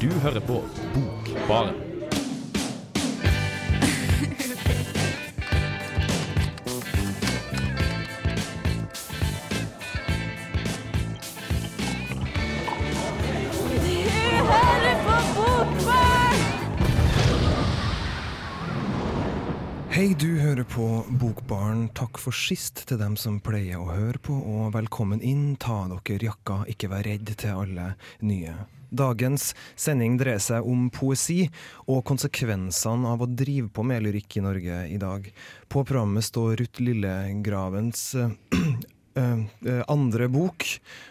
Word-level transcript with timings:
Du 0.00 0.10
hører 0.10 0.40
på 0.40 0.60
Bokbaren. 0.94 1.74
Hei, 19.90 20.14
du 20.14 20.38
hører 20.38 20.62
på 20.62 21.04
Bokbaren. 21.10 21.88
Takk 21.90 22.22
for 22.22 22.30
sist 22.30 22.86
til 22.86 23.02
dem 23.02 23.18
som 23.18 23.42
pleier 23.42 23.82
å 23.82 23.90
høre 23.90 24.22
på, 24.22 24.38
og 24.38 24.76
velkommen 24.78 25.18
inn. 25.26 25.56
Ta 25.58 25.88
dere 25.90 26.30
jakka, 26.30 26.62
ikke 26.70 26.94
vær 26.94 27.08
redd 27.10 27.34
til 27.34 27.64
alle 27.66 27.96
nye. 28.22 28.60
Dagens 28.90 29.52
sending 29.76 30.16
dreier 30.20 30.42
seg 30.42 30.66
om 30.66 30.88
poesi 30.94 31.46
og 31.86 32.04
konsekvensene 32.08 33.08
av 33.08 33.24
å 33.24 33.30
drive 33.30 33.68
på 33.72 33.84
med 33.86 34.06
lyrikk 34.06 34.38
i 34.38 34.44
Norge 34.44 34.78
i 34.88 34.98
dag. 35.00 35.28
På 35.68 35.84
programmet 35.84 36.24
står 36.24 36.56
Ruth 36.60 36.82
Lillegravens 36.82 38.14
eh, 38.18 38.32
eh, 39.20 39.82
andre 39.88 40.28
bok, 40.32 40.66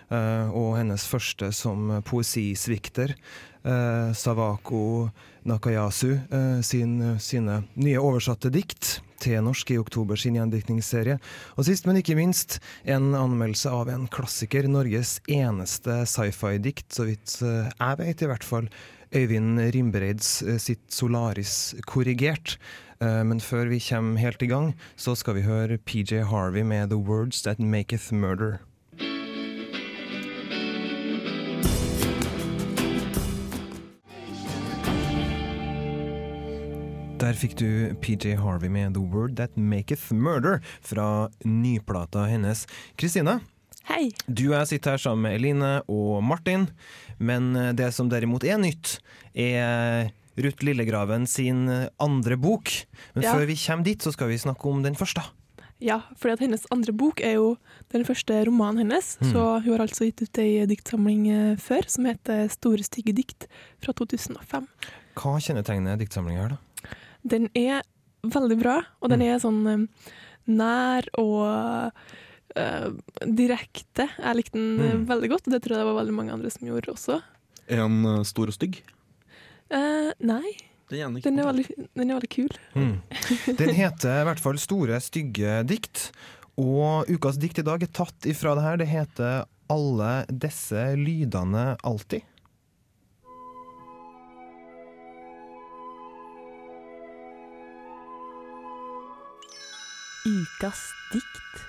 eh, 0.10 0.48
og 0.50 0.78
hennes 0.80 1.08
første 1.08 1.52
som 1.54 2.00
poesisvikter. 2.06 3.16
eh, 3.64 4.14
Savako 4.14 5.10
Nakayasu 5.48 6.18
eh, 6.18 6.62
sin, 6.62 7.20
sine 7.20 7.62
nye 7.76 8.00
oversatte 8.02 8.52
dikt 8.54 8.98
til 9.24 9.42
norsk 9.46 9.72
i 9.74 9.80
oktober 9.82 10.20
sin 10.20 10.38
gjendiktningsserie. 10.38 11.18
Og 11.58 11.68
sist, 11.68 11.88
men 11.88 12.00
ikke 12.02 12.18
minst, 12.18 12.60
en 12.86 13.14
anmeldelse 13.18 13.72
av 13.74 13.90
en 13.94 14.08
klassiker, 14.12 14.68
Norges 14.72 15.18
eneste 15.28 16.04
sci-fi-dikt, 16.10 16.90
så 16.94 17.08
vidt 17.10 17.40
eh, 17.42 17.72
jeg 17.72 18.02
vet 18.04 18.22
i 18.24 18.32
hvert 18.32 18.48
fall. 18.48 18.70
Øyvind 19.16 19.60
Rimbereids 19.74 20.42
eh, 20.44 20.58
sitt 20.60 20.84
'Solaris' 20.92 21.76
korrigert. 21.88 22.58
Eh, 23.00 23.24
Men 23.24 23.40
før 23.40 23.70
vi 23.70 23.80
kommer 23.80 24.20
helt 24.20 24.42
i 24.42 24.48
gang, 24.52 24.76
så 24.98 25.16
skal 25.16 25.36
vi 25.36 25.42
høre 25.48 25.78
PJ 25.78 26.24
Harvey 26.28 26.64
med 26.64 26.90
'The 26.90 26.98
Words 26.98 27.42
That 27.42 27.60
Maketh 27.60 28.12
Murder'. 28.14 28.60
Der 37.28 37.36
fikk 37.36 37.58
du 37.60 37.68
PJ 38.00 38.38
Harvey 38.40 38.70
med 38.72 38.94
'The 38.96 39.02
Word 39.04 39.34
That 39.36 39.58
Maketh 39.60 40.14
Murder' 40.16 40.62
fra 40.80 41.28
nyplata 41.44 42.24
hennes. 42.24 42.62
Kristine, 42.96 43.42
Hei. 43.90 44.14
du 44.32 44.46
og 44.54 44.62
jeg 44.62 44.68
sitter 44.68 44.94
her 44.96 45.02
sammen 45.02 45.26
med 45.26 45.36
Eline 45.36 45.72
og 45.92 46.24
Martin, 46.24 46.70
men 47.20 47.52
det 47.76 47.90
som 47.94 48.08
derimot 48.08 48.46
er 48.48 48.62
nytt, 48.64 49.02
er 49.36 50.08
Ruth 50.40 50.64
Lillegraven 50.64 51.28
sin 51.28 51.68
andre 52.00 52.38
bok. 52.38 52.72
Men 53.14 53.24
Ja. 53.24 53.34
før 53.34 53.46
vi 53.46 53.56
kommer 53.56 53.84
dit, 53.84 54.00
så 54.00 54.14
skal 54.14 54.30
vi 54.30 54.38
snakke 54.38 54.64
om 54.66 54.84
den 54.84 54.96
første. 54.96 55.22
Ja, 55.82 56.04
for 56.16 56.34
hennes 56.40 56.66
andre 56.72 56.94
bok 56.94 57.20
er 57.20 57.34
jo 57.34 57.58
den 57.92 58.06
første 58.06 58.46
romanen 58.48 58.78
hennes. 58.88 59.18
Mm. 59.20 59.32
Så 59.34 59.64
hun 59.66 59.78
har 59.78 59.86
altså 59.86 60.06
gitt 60.06 60.22
ut 60.22 60.38
ei 60.38 60.66
diktsamling 60.66 61.28
eh, 61.28 61.56
før 61.58 61.84
som 61.90 62.06
heter 62.06 62.48
'Store 62.48 62.80
stygge 62.84 63.14
dikt' 63.14 63.48
fra 63.82 63.92
2005. 63.92 64.66
Hva 65.16 65.38
kjennetegner 65.42 65.98
diktsamlinga 65.98 66.42
her, 66.42 66.50
da? 66.50 66.58
Den 67.28 67.50
er 67.56 67.82
veldig 68.24 68.58
bra, 68.62 68.78
og 69.02 69.10
den 69.12 69.20
Mm. 69.22 69.28
er 69.28 69.40
sånn 69.44 69.62
eh, 69.68 70.12
nær 70.48 71.08
og 71.18 71.92
eh, 72.56 72.90
direkte. 73.26 74.08
Jeg 74.18 74.36
likte 74.40 74.58
den 74.58 74.80
eh, 74.80 74.94
Mm. 74.96 75.06
veldig 75.10 75.30
godt, 75.30 75.48
og 75.48 75.54
det 75.54 75.62
tror 75.64 75.76
jeg 75.78 75.84
det 75.84 75.90
var 75.94 76.00
veldig 76.04 76.14
mange 76.16 76.34
andre 76.34 76.50
som 76.54 76.68
gjorde 76.68 76.94
også. 76.96 77.22
Er 77.70 77.78
han 77.84 78.06
eh, 78.06 78.24
stor 78.24 78.48
og 78.48 78.54
stygg? 78.56 78.80
Uh, 79.70 80.14
nei, 80.24 80.56
Den 80.90 81.18
er, 81.18 81.22
den 81.22 81.40
er, 81.40 81.44
veldig, 81.50 81.66
den 81.94 82.10
er 82.10 82.16
veldig 82.16 82.30
kul. 82.32 82.54
Mm. 82.76 83.02
Den 83.60 83.74
heter 83.76 84.22
i 84.22 84.26
hvert 84.30 84.40
fall 84.40 84.56
'Store 84.58 85.00
stygge 85.04 85.58
dikt'. 85.68 86.12
Og 86.58 87.06
ukas 87.12 87.38
dikt 87.38 87.60
i 87.60 87.66
dag 87.68 87.84
er 87.84 87.92
tatt 87.92 88.26
ifra 88.26 88.56
det 88.56 88.64
her. 88.64 88.78
Det 88.78 88.88
heter 88.88 89.44
'Alle 89.70 90.26
disse 90.32 90.96
lydene 90.96 91.76
alltid'. 91.84 92.24
Ukas 100.28 100.94
dikt. 101.12 101.60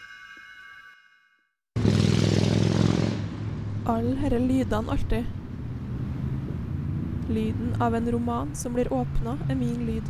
All 3.87 4.17
herre 4.19 4.39
lydene 4.39 4.91
alltid. 4.91 5.25
Lyden 7.29 7.77
av 7.81 7.95
en 7.95 8.11
roman 8.11 8.51
som 8.55 8.75
blir 8.75 8.93
åpna, 8.93 9.37
er 9.51 9.55
min 9.55 9.85
lyd. 9.87 10.09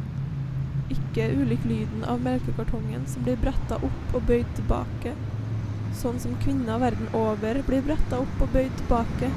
Ikke 0.94 1.26
ulik 1.42 1.66
lyden 1.69 2.06
av 2.08 2.25
melkekartongen 2.25 3.04
som 3.06 3.26
blir 3.26 3.37
bretta 3.42 3.76
opp 3.91 4.16
og 4.16 4.25
bøyd 4.31 4.48
tilbake. 4.56 5.12
Sånn 6.00 6.16
som 6.22 6.38
kvinner 6.41 6.81
verden 6.81 7.12
over 7.12 7.60
blir 7.69 7.84
bretta 7.84 8.22
opp 8.25 8.41
og 8.47 8.56
bøyd 8.56 8.72
tilbake. 8.81 9.28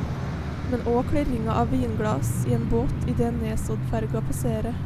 Men 0.72 0.88
òg 0.88 1.12
klirringa 1.12 1.60
av 1.66 1.76
vinglass 1.76 2.32
i 2.48 2.56
en 2.56 2.70
båt 2.72 3.12
idet 3.12 3.34
Nesoddferga 3.42 4.24
passerer. 4.32 4.80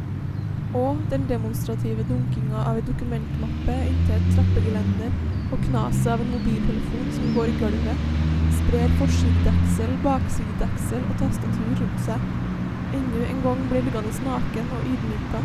Og 0.76 1.00
den 1.12 1.24
demonstrative 1.30 2.04
dunkinga 2.10 2.64
av 2.68 2.80
ei 2.82 2.86
dokumentmappe 2.90 3.76
inntil 3.88 4.16
et 4.18 4.32
trappegelender 4.36 5.14
og 5.56 5.62
knaset 5.70 6.10
av 6.12 6.24
en 6.24 6.34
mobiltelefon 6.36 7.12
som 7.16 7.36
går 7.38 7.52
i 7.54 7.60
gulvet 7.62 8.08
sprer 8.66 8.94
forsidedeksel, 9.00 9.92
baksidedeksel 10.04 11.04
og 11.10 11.18
tastatur 11.22 11.72
rundt 11.82 12.02
seg. 12.08 12.26
Enda 12.98 13.28
en 13.32 13.42
gang 13.44 13.62
blir 13.70 13.86
liggende 13.86 14.14
naken 14.28 14.72
og 14.78 14.88
ydmyka. 14.94 15.42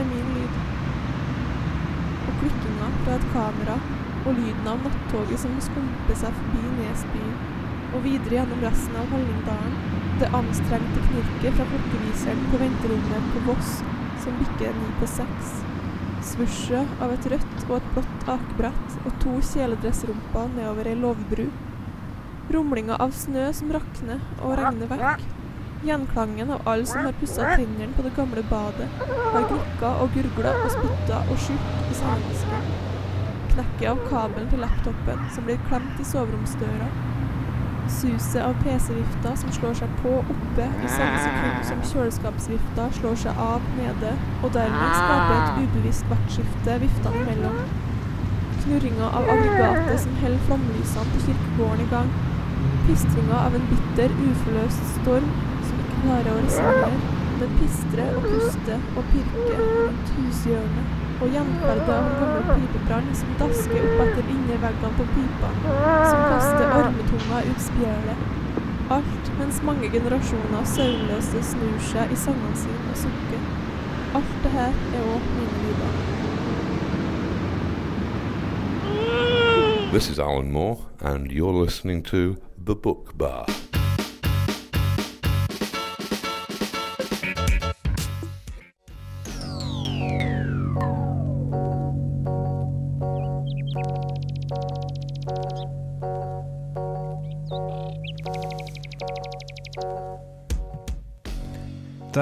er 0.00 0.04
min 0.04 0.30
lyd. 0.36 0.56
Og 2.28 2.32
klikkinga 2.40 2.88
fra 3.02 3.14
et 3.18 3.26
kamera 3.32 3.76
og 4.26 4.34
lyden 4.38 4.66
av 4.72 4.82
nattoget 4.84 5.40
som 5.40 5.60
skumper 5.68 6.18
seg 6.22 6.40
forbi 6.40 6.72
Nesbyen 6.78 7.36
og 7.94 8.02
videre 8.04 8.34
gjennom 8.38 8.64
resten 8.66 8.96
av 9.00 9.12
Hallingdalen. 9.14 9.76
Det 10.20 10.32
anstrengte 10.40 11.04
knirket 11.08 11.56
fra 11.58 11.68
klokkeviseren 11.70 12.42
på 12.50 12.60
venterommet 12.64 13.30
på 13.34 13.44
Voss 13.50 13.72
som 14.26 14.38
bikker 14.42 14.74
ni 14.74 14.88
på 15.00 15.06
seks. 15.06 15.50
Svusjet 16.26 17.02
av 17.04 17.12
et 17.14 17.26
rødt 17.30 17.60
og 17.68 17.76
et 17.76 17.90
blått 17.94 18.30
akebrett 18.32 18.96
og 19.04 19.12
to 19.22 19.36
kjeledressrumper 19.52 20.48
nedover 20.56 20.90
ei 20.90 20.96
låvbru. 20.98 21.44
Rumlinga 22.50 22.98
av 23.04 23.14
snø 23.14 23.46
som 23.54 23.70
rakner 23.76 24.24
og 24.40 24.56
regner 24.58 24.90
vekk. 24.90 25.22
Gjenklangen 25.86 26.50
av 26.56 26.66
alle 26.72 26.88
som 26.90 27.06
har 27.06 27.14
pussa 27.20 27.52
tennene 27.52 27.94
på 27.94 28.02
det 28.02 28.14
gamle 28.16 28.42
badet, 28.50 28.88
har 29.06 29.46
gnikka 29.52 29.92
og 30.02 30.14
gurgla 30.16 30.54
og 30.64 30.72
spytta 30.74 31.22
og 31.22 31.42
skylt 31.44 31.92
i 31.92 31.98
sandvasken. 32.00 32.70
Knekket 33.52 33.90
av 33.92 34.02
kabelen 34.10 34.50
til 34.50 34.64
laptopen 34.64 35.22
som 35.36 35.46
blir 35.46 35.62
klemt 35.68 36.02
i 36.02 36.08
soveromsdøra. 36.10 36.90
Suset 37.88 38.42
av 38.42 38.54
PC-vifta 38.64 39.36
som 39.38 39.52
slår 39.54 39.74
seg 39.78 39.90
på 40.02 40.12
oppe 40.18 40.64
i 40.66 40.88
samme 40.90 41.18
sekund 41.22 41.66
som 41.68 41.82
kjøleskapsvifta 41.90 42.86
slår 42.98 43.18
seg 43.22 43.38
av 43.40 43.66
nede, 43.78 44.12
og 44.42 44.54
dermed 44.56 44.94
skaper 44.96 45.36
et 45.36 45.60
ubevisst 45.62 46.08
vaktskifte 46.10 46.78
viftene 46.82 47.22
imellom. 47.22 47.60
Knurringa 48.64 49.10
av 49.20 49.30
aggregatet 49.36 50.02
som 50.02 50.18
holder 50.22 50.42
flomlysene 50.48 51.12
på 51.12 51.22
kirkegården 51.28 51.84
i 51.84 51.88
gang. 51.94 52.10
Pistringa 52.88 53.38
av 53.44 53.54
en 53.58 53.68
bitter, 53.70 54.14
uforløst 54.26 54.90
storm 54.96 55.30
som 55.68 55.84
ikke 55.84 56.02
klarer 56.02 56.32
å 56.32 56.40
resignere, 56.42 57.14
Den 57.36 57.50
pistrer 57.60 58.14
og 58.16 58.22
puster 58.24 58.84
og 58.96 59.08
pirker 59.12 59.58
rundt 59.60 60.12
hushjørnet. 60.16 60.94
Og 61.20 61.34
gjenkveldet 61.34 61.90
av 61.92 62.06
en 62.08 62.16
gammel 62.20 62.62
pipebrann 62.62 63.10
som 63.18 63.34
dasker 63.40 63.84
opp 63.90 64.00
etter 64.06 64.25
innerveggene 64.46 64.92
på 64.96 65.04
pipa, 65.14 65.50
som 66.10 66.20
kaster 66.30 66.66
ormetunga 66.78 67.38
ut 67.50 67.60
spjælet. 67.68 68.18
Alt 68.90 69.38
mens 69.38 69.62
mange 69.62 69.90
generasjoner 69.90 70.64
søvnløse 70.64 71.42
snur 71.42 71.78
seg 71.90 72.12
i 72.14 72.18
sangene 72.22 72.56
sine 72.56 72.92
og 72.92 73.00
sukker. 73.02 73.40
Alt 74.14 74.36
det 74.44 74.52
her 74.54 74.72
er 74.94 75.08
òg 75.14 75.22
mine 75.34 75.56
lyder. 75.64 75.92
This 79.92 80.10
is 80.10 80.18
Alan 80.18 80.52
Moore, 80.52 80.78
and 81.00 81.32
you're 81.32 81.64
listening 81.64 82.02
to 82.04 82.36
The 82.66 82.74
Book 82.74 83.18
Bar. 83.18 83.65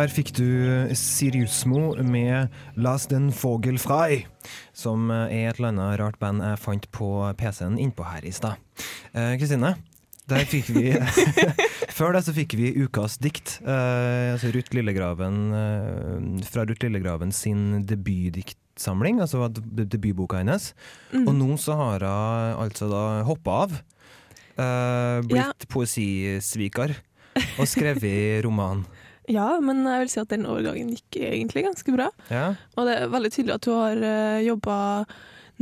Der 0.04 0.10
fikk 0.12 0.34
du 0.36 0.44
Siriusmo 0.92 1.94
med 2.04 2.52
'Las 2.76 3.06
den 3.08 3.30
Vogel 3.32 3.78
frei', 3.80 4.26
som 4.76 5.08
er 5.08 5.48
et 5.48 5.56
eller 5.56 5.70
annet 5.70 5.96
rart 5.96 6.18
band 6.20 6.42
jeg 6.44 6.58
fant 6.60 6.88
på 6.92 7.06
PC-en 7.40 7.78
innpå 7.80 8.04
her 8.04 8.20
i 8.20 8.30
stad. 8.30 8.60
Eh, 9.14 9.38
Kristine, 9.40 9.76
Der 10.28 10.44
fikk 10.44 10.68
vi 10.76 10.92
Før 11.96 12.12
det 12.12 12.20
så 12.26 12.34
fikk 12.36 12.52
vi 12.52 12.74
ukas 12.84 13.16
dikt. 13.16 13.62
Eh, 13.64 14.34
altså 14.34 14.52
Ruth 14.52 14.74
Lillegraven 14.76 15.38
eh, 15.56 16.44
fra 16.52 16.66
Ruth 16.68 16.84
Lillegraven 16.84 17.32
sin 17.32 17.86
debutdiktsamling, 17.88 19.22
altså 19.24 19.48
debutboka 19.48 20.42
hennes. 20.42 20.74
Mm. 21.14 21.24
Og 21.28 21.34
nå 21.38 21.56
så 21.56 21.78
har 21.80 22.04
hun 22.04 22.60
altså 22.66 22.90
da 22.92 23.22
hoppa 23.24 23.56
av. 23.64 23.80
eh, 24.60 25.24
blitt 25.32 25.64
poesisviker 25.72 26.92
og 27.56 27.64
skrevet 27.66 28.44
roman. 28.44 28.84
Ja, 29.28 29.60
men 29.60 29.84
jeg 29.88 30.00
vil 30.02 30.08
si 30.12 30.20
at 30.20 30.28
den 30.28 30.44
overgangen 30.46 30.90
gikk 30.94 31.16
egentlig 31.16 31.64
ganske 31.64 31.92
bra. 31.96 32.10
Ja. 32.30 32.54
Og 32.76 32.86
det 32.88 32.98
er 33.00 33.08
veldig 33.12 33.30
tydelig 33.32 33.54
at 33.54 33.64
du 33.64 33.70
har 33.72 33.96
uh, 34.04 34.40
jobba 34.44 34.76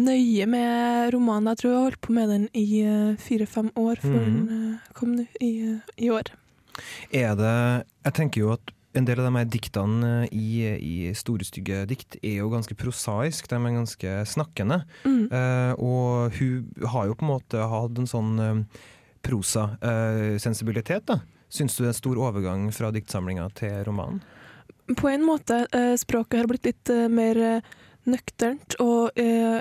nøye 0.02 0.46
med 0.48 1.12
romanen. 1.12 1.50
Jeg 1.52 1.58
tror 1.60 1.70
jeg 1.70 1.76
har 1.78 1.84
holdt 1.90 2.00
på 2.00 2.12
med 2.16 2.28
den 2.32 2.44
i 2.56 2.80
eh, 2.80 3.16
fire-fem 3.20 3.66
år 3.76 3.98
før 4.00 4.14
Mhm. 4.22 4.46
den 4.48 4.70
eh, 4.72 4.92
kom 4.96 5.10
nå 5.18 5.26
i, 5.38 5.50
eh, 5.68 5.90
i 6.00 6.08
år. 6.10 6.30
Er 7.12 7.34
det 7.36 7.84
Jeg 8.06 8.14
tenker 8.16 8.40
jo 8.40 8.52
at 8.54 8.72
en 8.94 9.04
del 9.04 9.20
av 9.20 9.26
de 9.28 9.36
her 9.38 9.44
diktene 9.52 10.28
i, 10.32 10.64
i 10.80 11.12
Store 11.14 11.44
stygge 11.44 11.82
dikt 11.88 12.16
er 12.22 12.38
jo 12.40 12.48
ganske 12.48 12.74
prosaisk, 12.74 13.46
de 13.48 13.54
er 13.54 13.76
ganske 13.76 14.14
snakkende. 14.32 14.80
Mm. 15.04 15.28
Eh, 15.30 15.72
og 15.76 16.32
hun 16.40 16.72
har 16.88 17.06
jo 17.06 17.14
på 17.14 17.24
en 17.28 17.32
måte 17.34 17.60
hatt 17.68 17.98
en 18.00 18.08
sånn 18.08 18.66
prosasensibilitet, 19.22 21.06
da. 21.06 21.20
Syns 21.52 21.76
du 21.76 21.84
det 21.84 21.90
er 21.92 21.98
stor 21.98 22.16
overgang 22.16 22.70
fra 22.72 22.88
diktsamlinga 22.94 23.50
til 23.58 23.82
romanen? 23.84 24.22
På 24.96 25.08
en 25.08 25.24
måte. 25.24 25.66
eh, 25.72 25.94
språket 26.00 26.40
har 26.40 26.48
blitt 26.48 26.64
litt 26.64 26.90
eh, 26.90 27.08
mer 27.12 27.36
eh, 27.36 27.72
nøkternt 28.08 28.74
og 28.82 29.14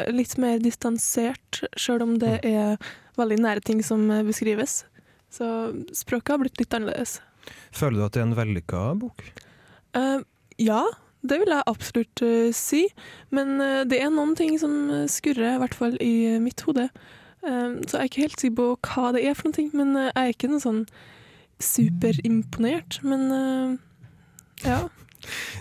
litt 0.09 0.31
mer 0.41 0.57
distansert, 0.57 1.59
sjøl 1.77 2.01
om 2.01 2.15
det 2.17 2.39
er 2.41 2.79
veldig 3.13 3.37
nære 3.37 3.61
ting 3.61 3.83
som 3.85 4.07
beskrives. 4.25 4.79
Så 5.29 5.45
språket 5.93 6.33
har 6.33 6.41
blitt 6.41 6.57
litt 6.57 6.73
annerledes. 6.73 7.19
Føler 7.69 7.99
du 7.99 8.05
at 8.07 8.15
det 8.15 8.23
er 8.23 8.25
en 8.25 8.39
vellykka 8.39 8.81
bok? 8.97 9.21
Uh, 9.93 10.25
ja, 10.57 10.81
det 11.21 11.37
vil 11.43 11.53
jeg 11.53 11.69
absolutt 11.69 12.25
uh, 12.25 12.49
si. 12.49 12.87
Men 13.29 13.61
uh, 13.61 13.85
det 13.85 14.01
er 14.01 14.09
noen 14.09 14.33
ting 14.33 14.57
som 14.57 14.73
skurrer, 15.05 15.59
i 15.59 15.61
hvert 15.61 15.77
fall 15.77 15.93
i 16.01 16.39
mitt 16.41 16.65
hode. 16.65 16.89
Så 17.41 17.95
jeg 17.95 17.99
er 17.99 18.09
ikke 18.09 18.25
helt 18.25 18.41
sikker 18.41 18.57
på 18.57 18.65
hva 18.89 19.13
det 19.13 19.21
er 19.25 19.37
for 19.37 19.53
noe. 19.53 19.69
Men 19.77 19.95
jeg 19.97 20.17
er 20.17 20.33
ikke 20.33 20.49
noe 20.49 20.65
sånn 20.65 20.83
superimponert. 21.65 23.01
Men 23.07 23.29
eh, 23.35 23.77
ja. 24.67 24.81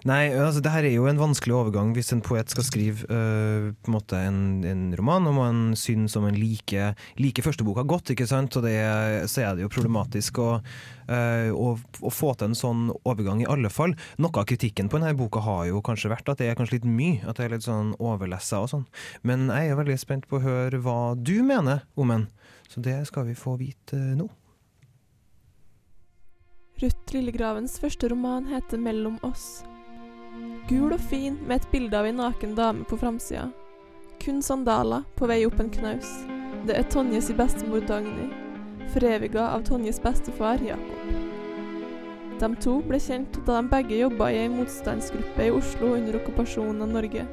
Nei, 0.09 0.31
altså 0.33 0.63
det 0.65 0.73
her 0.73 0.87
er 0.89 0.95
jo 0.95 1.07
en 1.11 1.21
vanskelig 1.21 1.53
overgang 1.53 1.91
hvis 1.97 2.13
en 2.15 2.23
poet 2.25 2.49
skal 2.53 2.65
skrive 2.65 3.05
uh, 3.11 3.71
på 3.77 3.91
en 3.91 3.97
måte 3.97 4.21
en, 4.25 4.41
en 4.67 4.87
roman, 4.97 5.29
og 5.29 5.37
man 5.37 5.61
synes 5.79 6.15
som 6.17 6.25
en 6.29 6.39
like, 6.39 6.93
like 7.21 7.45
førsteboka 7.45 7.85
godt, 7.89 8.15
ikke 8.15 8.29
sant? 8.31 8.57
Og 8.57 8.65
det, 8.65 8.77
så 9.31 9.45
er 9.45 9.57
det 9.57 9.67
jo 9.67 9.73
problematisk 9.73 10.41
å, 10.43 10.49
uh, 11.11 11.51
å, 11.53 11.75
å 11.77 12.15
få 12.15 12.33
til 12.39 12.51
en 12.51 12.59
sånn 12.59 12.89
overgang 13.05 13.45
i 13.45 13.51
alle 13.51 13.73
fall. 13.73 13.95
Noe 14.23 14.33
av 14.41 14.49
kritikken 14.49 14.89
på 14.89 15.01
denne 15.01 15.17
boka 15.19 15.45
har 15.45 15.67
jo 15.69 15.85
kanskje 15.85 16.13
vært 16.15 16.33
at 16.33 16.41
det 16.41 16.51
er 16.51 16.59
kanskje 16.59 16.79
litt 16.79 16.89
mye, 16.89 17.21
at 17.27 17.41
det 17.41 17.49
er 17.49 17.57
litt 17.59 17.69
sånn 17.69 17.95
overlessa 18.01 18.65
og 18.65 18.73
sånn. 18.73 18.89
Men 19.29 19.51
jeg 19.53 19.73
er 19.75 19.81
veldig 19.83 20.01
spent 20.01 20.31
på 20.31 20.41
å 20.41 20.45
høre 20.47 20.81
hva 20.81 21.01
du 21.19 21.37
mener 21.45 21.85
om 22.01 22.17
den, 22.17 22.29
så 22.71 22.81
det 22.85 23.03
skal 23.11 23.29
vi 23.29 23.37
få 23.37 23.59
vite 23.61 23.99
nå. 24.17 24.31
Ruth 26.81 27.13
Lillegravens 27.13 27.75
første 27.77 28.09
roman 28.09 28.47
heter 28.49 28.79
'Mellom 28.81 29.19
oss'. 29.23 29.65
Gul 30.69 30.95
og 30.95 31.01
fin 31.01 31.35
med 31.47 31.57
et 31.57 31.71
bilde 31.73 31.97
av 31.99 32.07
ei 32.09 32.13
naken 32.13 32.55
dame 32.57 32.85
på 32.89 32.97
framsida. 32.97 33.51
Kun 34.25 34.41
sandaler 34.41 35.05
på 35.17 35.27
vei 35.29 35.45
opp 35.45 35.61
en 35.61 35.69
knaus. 35.69 36.25
Det 36.67 36.79
er 36.79 36.89
Tonjes 36.89 37.29
bestemor 37.37 37.85
Dagny, 37.85 38.31
foreviga 38.95 39.51
av 39.51 39.65
Tonjes 39.65 40.01
bestefar 40.01 40.57
Jakob. 40.65 41.11
De 42.39 42.49
to 42.57 42.81
ble 42.81 42.99
kjent 42.99 43.45
da 43.45 43.61
de 43.61 43.69
begge 43.69 44.01
jobba 44.01 44.31
i 44.31 44.39
ei 44.39 44.49
motstandsgruppe 44.49 45.47
i 45.47 45.51
Oslo 45.51 45.95
under 45.97 46.17
okkupasjonen 46.17 46.81
av 46.83 46.89
Norge. 46.89 47.27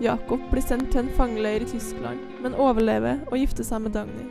Jakob 0.00 0.40
blir 0.50 0.62
sendt 0.62 0.92
til 0.92 1.00
en 1.00 1.14
fangeleir 1.16 1.62
i 1.62 1.70
Tyskland, 1.72 2.20
men 2.42 2.54
overlever 2.54 3.24
og 3.32 3.38
gifter 3.38 3.64
seg 3.64 3.80
med 3.80 3.92
Dagny. 3.92 4.28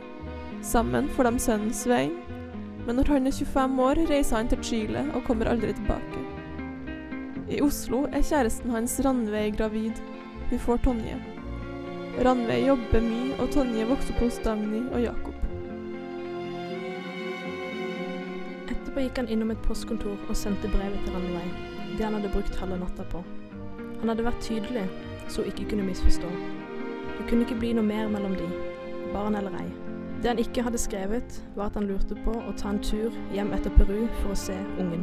Sammen 0.62 1.08
får 1.08 1.24
de 1.24 1.38
sønnen 1.38 1.74
Svein, 1.74 2.14
men 2.86 2.98
når 2.98 3.12
han 3.14 3.26
er 3.26 3.34
25 3.36 3.82
år, 3.82 4.00
reiser 4.10 4.36
han 4.36 4.48
til 4.50 4.62
Chile 4.66 5.04
og 5.14 5.24
kommer 5.26 5.50
aldri 5.50 5.74
tilbake. 5.76 6.22
I 7.52 7.60
Oslo 7.62 8.06
er 8.08 8.24
kjæresten 8.24 8.72
hans 8.72 8.96
Ranveig 9.04 9.56
gravid. 9.58 9.98
Hun 10.50 10.58
får 10.58 10.82
Tonje. 10.86 11.18
Ranveig 12.24 12.66
jobber 12.66 13.04
mye, 13.04 13.36
og 13.38 13.52
Tonje 13.54 13.86
vokser 13.88 14.14
opp 14.14 14.24
hos 14.24 14.40
Dagny 14.44 14.82
og 14.88 15.04
Jakob. 15.04 15.38
Etterpå 18.72 19.04
gikk 19.04 19.20
han 19.20 19.30
innom 19.30 19.52
et 19.54 19.62
postkontor 19.66 20.16
og 20.28 20.38
sendte 20.38 20.70
brevet 20.72 21.04
til 21.04 21.14
Ranveig. 21.16 21.54
Det 21.92 22.06
han 22.06 22.18
hadde 22.18 22.32
brukt 22.32 22.58
halve 22.62 22.80
natta 22.80 23.06
på. 23.12 23.22
Han 24.00 24.10
hadde 24.10 24.26
vært 24.26 24.42
tydelig, 24.42 24.88
så 25.28 25.44
hun 25.44 25.52
ikke 25.52 25.70
kunne 25.70 25.86
misforstå. 25.86 26.34
Det 27.18 27.28
kunne 27.28 27.46
ikke 27.46 27.60
bli 27.60 27.76
noe 27.76 27.86
mer 27.86 28.08
mellom 28.10 28.34
de, 28.40 28.48
barn 29.12 29.36
eller 29.38 29.60
ei. 29.60 29.81
Det 30.22 30.28
han 30.28 30.38
ikke 30.38 30.62
hadde 30.62 30.78
skrevet, 30.78 31.42
var 31.56 31.66
at 31.66 31.74
han 31.74 31.88
lurte 31.90 32.14
på 32.22 32.30
å 32.30 32.52
ta 32.54 32.70
en 32.70 32.78
tur 32.78 33.10
hjem 33.34 33.48
etter 33.56 33.72
Peru 33.74 34.04
for 34.20 34.30
å 34.30 34.38
se 34.38 34.54
ungen. 34.78 35.02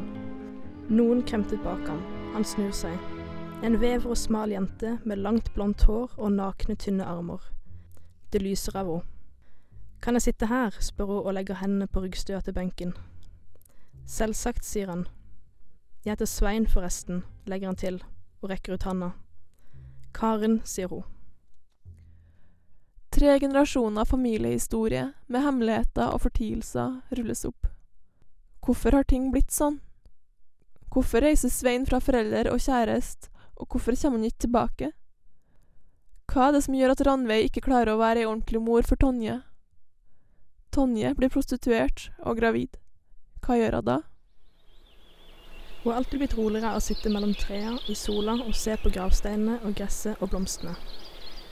Noen 0.88 1.26
kremtet 1.28 1.60
bak 1.66 1.82
ham. 1.92 2.00
Han 2.32 2.48
snur 2.48 2.72
seg. 2.72 2.96
En 3.68 3.76
vever 3.82 4.08
og 4.08 4.16
smal 4.18 4.54
jente 4.56 4.94
med 5.04 5.20
langt 5.20 5.52
blondt 5.58 5.84
hår 5.90 6.16
og 6.16 6.32
nakne, 6.38 6.78
tynne 6.80 7.04
armer. 7.04 7.44
Det 8.32 8.40
lyser 8.40 8.80
av 8.80 8.88
henne. 8.88 9.04
Kan 10.00 10.16
jeg 10.16 10.30
sitte 10.30 10.48
her, 10.48 10.72
spør 10.80 11.12
hun 11.12 11.26
og 11.26 11.34
legger 11.36 11.60
hendene 11.60 11.90
på 11.92 12.00
ryggstøa 12.06 12.40
til 12.40 12.56
benken. 12.56 12.96
Selvsagt, 14.08 14.64
sier 14.64 14.88
han. 14.88 15.04
Jeg 16.06 16.14
heter 16.16 16.32
Svein, 16.32 16.68
forresten, 16.72 17.26
legger 17.44 17.74
han 17.74 17.76
til 17.76 18.00
og 18.40 18.54
rekker 18.54 18.80
ut 18.80 18.88
handa. 18.88 19.12
Karen, 20.16 20.62
sier 20.64 20.88
hun. 20.88 21.04
Tre 23.20 23.40
generasjoner 23.40 24.06
familiehistorie 24.06 25.10
med 25.28 25.42
hemmeligheter 25.44 26.14
og 26.14 26.22
fortielser 26.24 26.94
rulles 27.18 27.42
opp. 27.50 27.66
Hvorfor 28.64 28.96
har 28.96 29.04
ting 29.04 29.26
blitt 29.34 29.52
sånn? 29.52 29.82
Hvorfor 30.88 31.26
reiser 31.26 31.52
Svein 31.52 31.84
fra 31.90 32.00
forelder 32.00 32.48
og 32.48 32.62
kjæreste, 32.64 33.28
og 33.60 33.68
hvorfor 33.68 33.98
kommer 34.00 34.22
han 34.22 34.30
ikke 34.30 34.46
tilbake? 34.46 34.92
Hva 36.32 36.48
er 36.48 36.56
det 36.56 36.64
som 36.64 36.80
gjør 36.80 36.96
at 36.96 37.04
Ranveig 37.10 37.50
ikke 37.50 37.66
klarer 37.68 37.92
å 37.92 38.00
være 38.00 38.24
ei 38.24 38.30
ordentlig 38.30 38.64
mor 38.64 38.88
for 38.88 38.96
Tonje? 39.04 39.36
Tonje 40.72 41.12
blir 41.20 41.36
prostituert 41.36 42.08
og 42.24 42.40
gravid. 42.40 42.80
Hva 43.44 43.60
gjør 43.60 43.82
hun 43.82 43.90
da? 43.92 44.00
Hun 45.84 45.92
har 45.92 46.00
alltid 46.00 46.24
blitt 46.24 46.40
roligere 46.40 46.72
av 46.72 46.80
å 46.80 46.88
sitte 46.88 47.12
mellom 47.12 47.36
trærne 47.36 47.84
i 47.92 48.00
sola 48.00 48.40
og 48.40 48.56
se 48.56 48.80
på 48.80 48.96
gravsteinene 48.96 49.60
og 49.66 49.76
gresset 49.76 50.24
og 50.24 50.32
blomstene. 50.32 50.80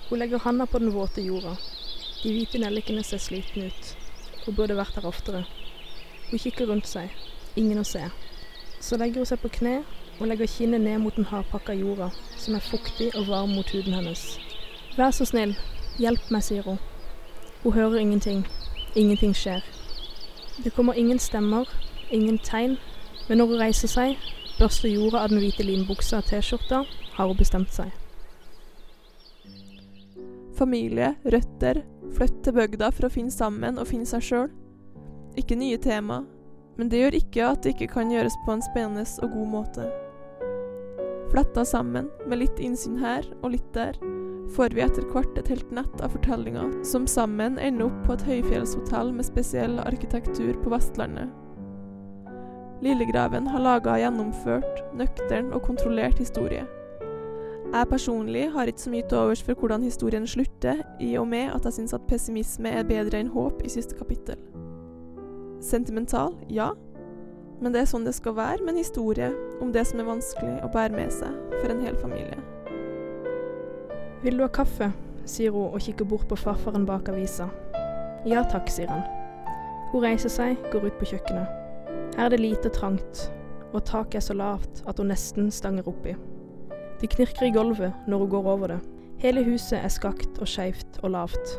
Hun 0.10 0.20
legger 0.20 0.40
handa 0.40 0.66
på 0.66 0.80
den 0.80 0.94
våte 0.94 1.22
jorda. 1.22 1.56
De 2.24 2.32
hvite 2.32 2.60
nellikene 2.60 3.04
ser 3.04 3.20
slitne 3.20 3.68
ut. 3.68 3.90
Hun 4.46 4.56
burde 4.56 4.78
vært 4.78 4.96
her 4.96 5.08
oftere. 5.08 5.44
Hun 6.30 6.40
kikker 6.40 6.70
rundt 6.70 6.88
seg. 6.88 7.12
Ingen 7.60 7.82
å 7.82 7.88
se. 7.88 8.06
Så 8.80 8.98
legger 8.98 9.24
hun 9.24 9.30
seg 9.30 9.42
på 9.44 9.52
kne 9.60 9.82
og 10.20 10.30
legger 10.32 10.50
kinnet 10.50 10.82
ned 10.82 11.02
mot 11.04 11.16
den 11.16 11.28
hardpakka 11.30 11.76
jorda, 11.78 12.10
som 12.38 12.56
er 12.56 12.64
fuktig 12.64 13.12
og 13.16 13.28
varm 13.28 13.54
mot 13.54 13.70
huden 13.70 13.94
hennes. 13.94 14.24
Vær 14.98 15.12
så 15.12 15.28
snill, 15.30 15.54
hjelp 16.02 16.32
meg, 16.34 16.46
sier 16.46 16.64
hun. 16.66 16.80
Hun 17.64 17.76
hører 17.76 18.00
ingenting. 18.00 18.46
Ingenting 18.96 19.36
skjer. 19.36 19.62
Det 20.64 20.74
kommer 20.74 20.98
ingen 20.98 21.20
stemmer, 21.20 21.70
ingen 22.10 22.40
tegn, 22.40 22.80
men 23.28 23.38
når 23.38 23.52
hun 23.52 23.62
reiser 23.62 23.92
seg, 23.92 24.18
børster 24.58 24.90
jorda 24.90 25.22
av 25.22 25.30
den 25.30 25.44
hvite 25.44 25.68
linbuksa 25.68 26.24
og 26.24 26.32
T-skjorta, 26.32 26.86
har 27.14 27.28
hun 27.28 27.38
bestemt 27.38 27.76
seg. 27.76 27.92
Familie, 30.58 31.12
røtter, 31.30 31.84
flytt 32.18 32.42
til 32.46 32.56
bygda 32.58 32.90
for 32.96 33.08
å 33.08 33.14
finne 33.14 33.34
sammen 33.34 33.78
og 33.78 33.90
finne 33.92 34.10
seg 34.10 34.26
sjøl. 34.26 34.50
Ikke 35.38 35.58
nye 35.60 35.78
tema, 35.78 36.24
men 36.78 36.90
det 36.90 37.02
gjør 37.04 37.18
ikke 37.20 37.46
at 37.46 37.64
det 37.64 37.76
ikke 37.76 37.92
kan 37.94 38.12
gjøres 38.14 38.38
på 38.46 38.56
en 38.56 38.64
spennende 38.66 39.06
og 39.22 39.34
god 39.36 39.52
måte. 39.54 39.88
Fletta 41.30 41.66
sammen, 41.68 42.08
med 42.26 42.42
litt 42.42 42.62
innsyn 42.64 42.98
her 43.02 43.26
og 43.42 43.52
litt 43.54 43.68
der, 43.76 43.98
får 44.56 44.74
vi 44.74 44.82
etter 44.86 45.06
hvert 45.12 45.38
et 45.38 45.50
helt 45.52 45.74
nett 45.76 46.02
av 46.02 46.14
fortellinger 46.16 46.72
som 46.88 47.06
sammen 47.10 47.60
ender 47.60 47.90
opp 47.90 48.00
på 48.06 48.16
et 48.16 48.26
høyfjellshotell 48.30 49.12
med 49.14 49.28
spesiell 49.28 49.78
arkitektur 49.84 50.56
på 50.64 50.72
Vestlandet. 50.74 51.28
Lillegraven 52.86 53.50
har 53.50 53.66
laga 53.66 53.98
gjennomført, 54.00 54.84
nøktern 54.96 55.52
og 55.52 55.66
kontrollert 55.66 56.22
historie. 56.22 56.64
Jeg 57.68 57.90
personlig 57.92 58.46
har 58.54 58.70
ikke 58.70 58.82
så 58.82 58.92
mye 58.94 59.06
til 59.10 59.18
overs 59.20 59.42
for 59.44 59.60
hvordan 59.60 59.84
historien 59.84 60.28
slutter, 60.28 60.80
i 61.04 61.16
og 61.20 61.28
med 61.28 61.52
at 61.52 61.66
jeg 61.68 61.74
syns 61.74 61.94
at 61.94 62.06
pessimisme 62.08 62.72
er 62.72 62.88
bedre 62.88 63.20
enn 63.20 63.32
håp 63.34 63.60
i 63.66 63.72
siste 63.72 63.98
kapittel. 64.00 64.40
Sentimental, 65.62 66.38
ja, 66.50 66.70
men 67.62 67.74
det 67.74 67.82
er 67.82 67.90
sånn 67.90 68.06
det 68.08 68.16
skal 68.16 68.38
være 68.38 68.64
med 68.64 68.76
en 68.76 68.84
historie 68.84 69.32
om 69.62 69.74
det 69.76 69.84
som 69.90 70.00
er 70.00 70.08
vanskelig 70.08 70.54
å 70.64 70.72
bære 70.72 70.96
med 70.96 71.12
seg 71.12 71.34
for 71.58 71.74
en 71.74 71.84
hel 71.84 71.98
familie. 72.00 72.40
Vil 74.24 74.40
du 74.40 74.46
ha 74.46 74.50
kaffe? 74.54 74.92
sier 75.28 75.52
hun 75.52 75.74
og 75.76 75.82
kikker 75.84 76.08
bort 76.08 76.30
på 76.30 76.38
farfaren 76.40 76.86
bak 76.88 77.10
avisa. 77.12 77.50
Ja 78.24 78.46
takk, 78.48 78.70
sier 78.72 78.88
han. 78.88 79.04
Hun 79.92 80.06
reiser 80.06 80.32
seg, 80.32 80.56
går 80.72 80.88
ut 80.88 80.98
på 81.02 81.10
kjøkkenet. 81.12 81.52
Her 82.16 82.30
er 82.30 82.32
det 82.32 82.40
lite 82.40 82.72
trangt, 82.72 83.28
og 83.74 83.84
taket 83.84 84.22
er 84.22 84.28
så 84.30 84.38
lavt 84.40 84.86
at 84.88 85.04
hun 85.04 85.12
nesten 85.12 85.52
stanger 85.52 85.92
oppi. 85.92 86.16
Det 87.02 87.10
knirker 87.10 87.46
i 87.46 87.52
gulvet 87.54 87.94
når 88.08 88.18
hun 88.18 88.30
går 88.30 88.52
over 88.52 88.68
det. 88.68 88.80
Hele 89.22 89.44
huset 89.46 89.78
er 89.78 89.90
skakt 89.94 90.40
og 90.42 90.48
skeivt 90.48 91.00
og 91.04 91.12
lavt. 91.12 91.54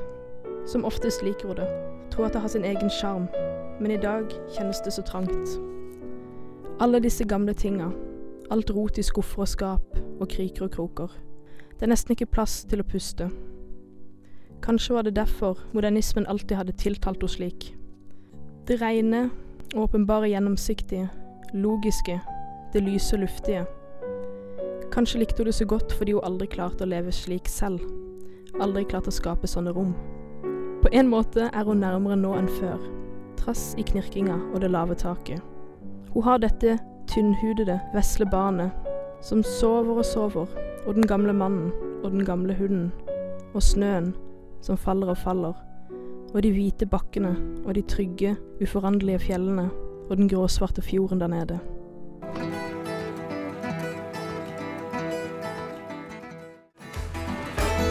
Som 0.66 0.84
oftest 0.84 1.22
liker 1.22 1.48
hun 1.48 1.56
det, 1.56 1.68
tror 2.10 2.26
at 2.26 2.34
det 2.34 2.40
har 2.40 2.48
sin 2.48 2.64
egen 2.64 2.90
sjarm, 2.90 3.28
men 3.80 3.90
i 3.90 4.00
dag 4.02 4.26
kjennes 4.56 4.80
det 4.84 4.92
så 4.92 5.02
trangt. 5.02 5.58
Alle 6.80 7.00
disse 7.02 7.24
gamle 7.24 7.54
tinga, 7.54 7.90
alt 8.50 8.70
rot 8.70 8.98
i 8.98 9.02
skuffer 9.02 9.42
og 9.44 9.48
skap 9.48 9.98
og 10.20 10.28
kriker 10.28 10.66
og 10.66 10.74
kroker. 10.74 11.14
Det 11.78 11.86
er 11.86 11.92
nesten 11.92 12.14
ikke 12.14 12.30
plass 12.34 12.64
til 12.66 12.82
å 12.82 12.86
puste. 12.86 13.30
Kanskje 14.62 14.94
var 14.94 15.06
det 15.06 15.16
derfor 15.16 15.58
modernismen 15.72 16.26
alltid 16.26 16.56
hadde 16.58 16.74
tiltalt 16.78 17.22
henne 17.22 17.30
slik. 17.30 17.72
Det 18.66 18.80
rene, 18.82 19.28
åpenbare 19.76 20.28
gjennomsiktige, 20.32 21.08
logiske, 21.54 22.20
det 22.72 22.82
lyse 22.82 23.16
og 23.16 23.22
luftige. 23.22 23.66
Kanskje 24.98 25.20
likte 25.20 25.44
hun 25.44 25.46
det 25.46 25.54
så 25.54 25.64
godt 25.64 25.92
fordi 25.94 26.16
hun 26.16 26.24
aldri 26.26 26.48
klarte 26.50 26.82
å 26.82 26.88
leve 26.90 27.12
slik 27.14 27.46
selv. 27.46 27.84
Aldri 28.58 28.80
klarte 28.90 29.12
å 29.12 29.14
skape 29.14 29.46
sånne 29.46 29.70
rom. 29.70 29.92
På 30.82 30.90
en 30.90 31.06
måte 31.06 31.44
er 31.52 31.68
hun 31.68 31.78
nærmere 31.84 32.16
nå 32.18 32.32
enn 32.34 32.48
før, 32.56 32.82
trass 33.38 33.76
i 33.78 33.84
knirkinga 33.86 34.34
og 34.48 34.58
det 34.64 34.72
lave 34.74 34.98
taket. 34.98 35.38
Hun 36.10 36.26
har 36.26 36.42
dette 36.42 36.80
tynnhudede, 37.14 37.78
vesle 37.94 38.26
barnet 38.26 38.74
som 39.22 39.46
sover 39.46 40.02
og 40.02 40.10
sover, 40.10 40.50
og 40.82 40.98
den 40.98 41.06
gamle 41.06 41.36
mannen 41.44 41.70
og 42.02 42.10
den 42.10 42.26
gamle 42.26 42.58
hunden, 42.58 42.90
og 43.54 43.62
snøen 43.62 44.16
som 44.66 44.82
faller 44.82 45.14
og 45.14 45.22
faller, 45.22 45.54
og 46.34 46.42
de 46.42 46.50
hvite 46.50 46.90
bakkene 46.90 47.36
og 47.68 47.76
de 47.78 47.86
trygge, 47.86 48.34
uforanderlige 48.58 49.28
fjellene 49.30 49.70
og 50.08 50.16
den 50.16 50.26
gråsvarte 50.26 50.82
fjorden 50.82 51.22
der 51.22 51.36
nede. 51.38 51.62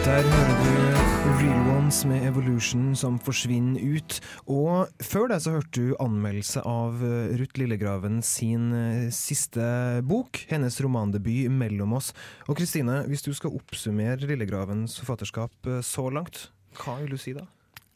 Der 0.08 0.24
hører 0.24 0.60
du 0.64 1.32
Real 1.36 1.66
Ones 1.68 1.98
med 2.08 2.24
Evolution 2.24 2.94
som 2.96 3.18
forsvinner 3.20 3.82
ut. 3.84 4.22
Og 4.48 4.88
før 5.04 5.26
det 5.28 5.42
så 5.44 5.58
hørte 5.58 5.82
du 5.84 5.98
anmeldelse 6.00 6.62
av 6.64 7.02
Ruth 7.42 7.60
Lillegraven 7.60 8.22
sin 8.24 8.70
eh, 8.72 9.10
siste 9.12 10.00
bok, 10.08 10.40
hennes 10.48 10.80
romandebut 10.80 11.52
'Mellom 11.52 11.98
oss'. 12.00 12.14
Og 12.48 12.56
Kristine, 12.56 13.02
hvis 13.12 13.26
du 13.28 13.34
skal 13.36 13.52
oppsummere 13.60 14.24
Lillegravens 14.24 14.96
forfatterskap 15.02 15.68
eh, 15.68 15.84
så 15.84 16.08
langt, 16.08 16.54
hva 16.80 17.02
vil 17.02 17.12
du 17.12 17.20
si 17.20 17.36
da? 17.36 17.44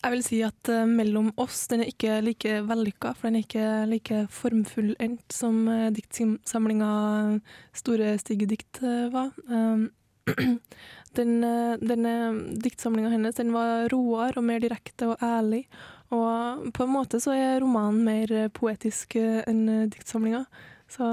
Jeg 0.01 0.11
vil 0.11 0.23
si 0.25 0.41
at 0.43 0.69
uh, 0.73 0.83
Mellom 0.89 1.31
oss 1.39 1.63
den 1.71 1.85
er 1.85 1.93
ikke 1.93 2.19
like 2.25 2.59
vellykka, 2.67 3.13
for 3.15 3.29
den 3.29 3.39
er 3.39 3.47
ikke 3.47 3.71
like 3.87 4.21
formfullendt 4.33 5.31
som 5.31 5.63
uh, 5.69 5.87
diktsamlinga 5.95 7.39
Store 7.71 8.17
stygge 8.19 8.51
dikt 8.51 8.83
uh, 8.83 9.07
var. 9.13 9.31
Um, 9.47 9.91
den 11.17 11.31
uh, 11.43 11.77
denne 11.81 12.13
diktsamlinga 12.63 13.11
hennes 13.13 13.39
den 13.39 13.53
var 13.55 13.89
roere 13.93 14.37
og 14.37 14.47
mer 14.47 14.61
direkte 14.63 15.11
og 15.11 15.23
ærlig. 15.25 15.65
Og 16.11 16.67
på 16.75 16.85
en 16.85 16.91
måte 16.91 17.21
så 17.23 17.35
er 17.35 17.61
romanen 17.63 18.03
mer 18.05 18.51
poetisk 18.55 19.17
uh, 19.19 19.41
enn 19.47 19.63
uh, 19.69 19.87
diktsamlinga. 19.91 20.45
Så 20.91 21.07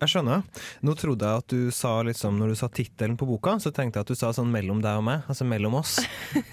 Jeg 0.00 0.10
skjønner. 0.10 0.42
Nå 0.82 0.94
trodde 0.98 1.28
jeg 1.28 1.42
at 1.42 1.52
du 1.52 1.70
sa 1.74 1.92
liksom, 2.06 2.40
når 2.40 2.52
du 2.52 2.58
sa 2.58 2.68
tittelen 2.72 3.14
på 3.18 3.28
boka, 3.28 3.54
så 3.62 3.70
tenkte 3.74 4.00
jeg 4.00 4.06
at 4.06 4.10
du 4.10 4.18
sa 4.18 4.32
sånn 4.34 4.50
'mellom 4.50 4.82
deg 4.82 4.98
og 4.98 5.04
meg', 5.06 5.22
altså 5.30 5.46
'mellom 5.46 5.78
oss'. 5.78 6.00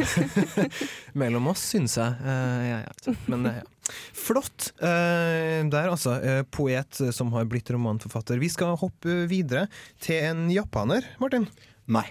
mellom 1.21 1.49
oss, 1.49 1.65
syns 1.73 1.97
jeg. 1.97 2.13
Uh, 2.21 2.61
ja, 2.67 2.79
ja. 2.85 3.15
Men 3.31 3.49
eh, 3.49 3.57
ja. 3.61 3.65
Flott. 4.13 4.69
Uh, 4.77 5.65
der, 5.73 5.89
altså. 5.89 6.19
Uh, 6.21 6.43
poet 6.45 7.01
som 7.15 7.33
har 7.33 7.49
blitt 7.49 7.73
romanforfatter. 7.73 8.37
Vi 8.37 8.51
skal 8.53 8.77
hoppe 8.77 9.23
videre 9.29 9.65
til 10.03 10.21
en 10.29 10.45
japaner, 10.53 11.09
Martin. 11.21 11.49
Nei. 11.89 12.05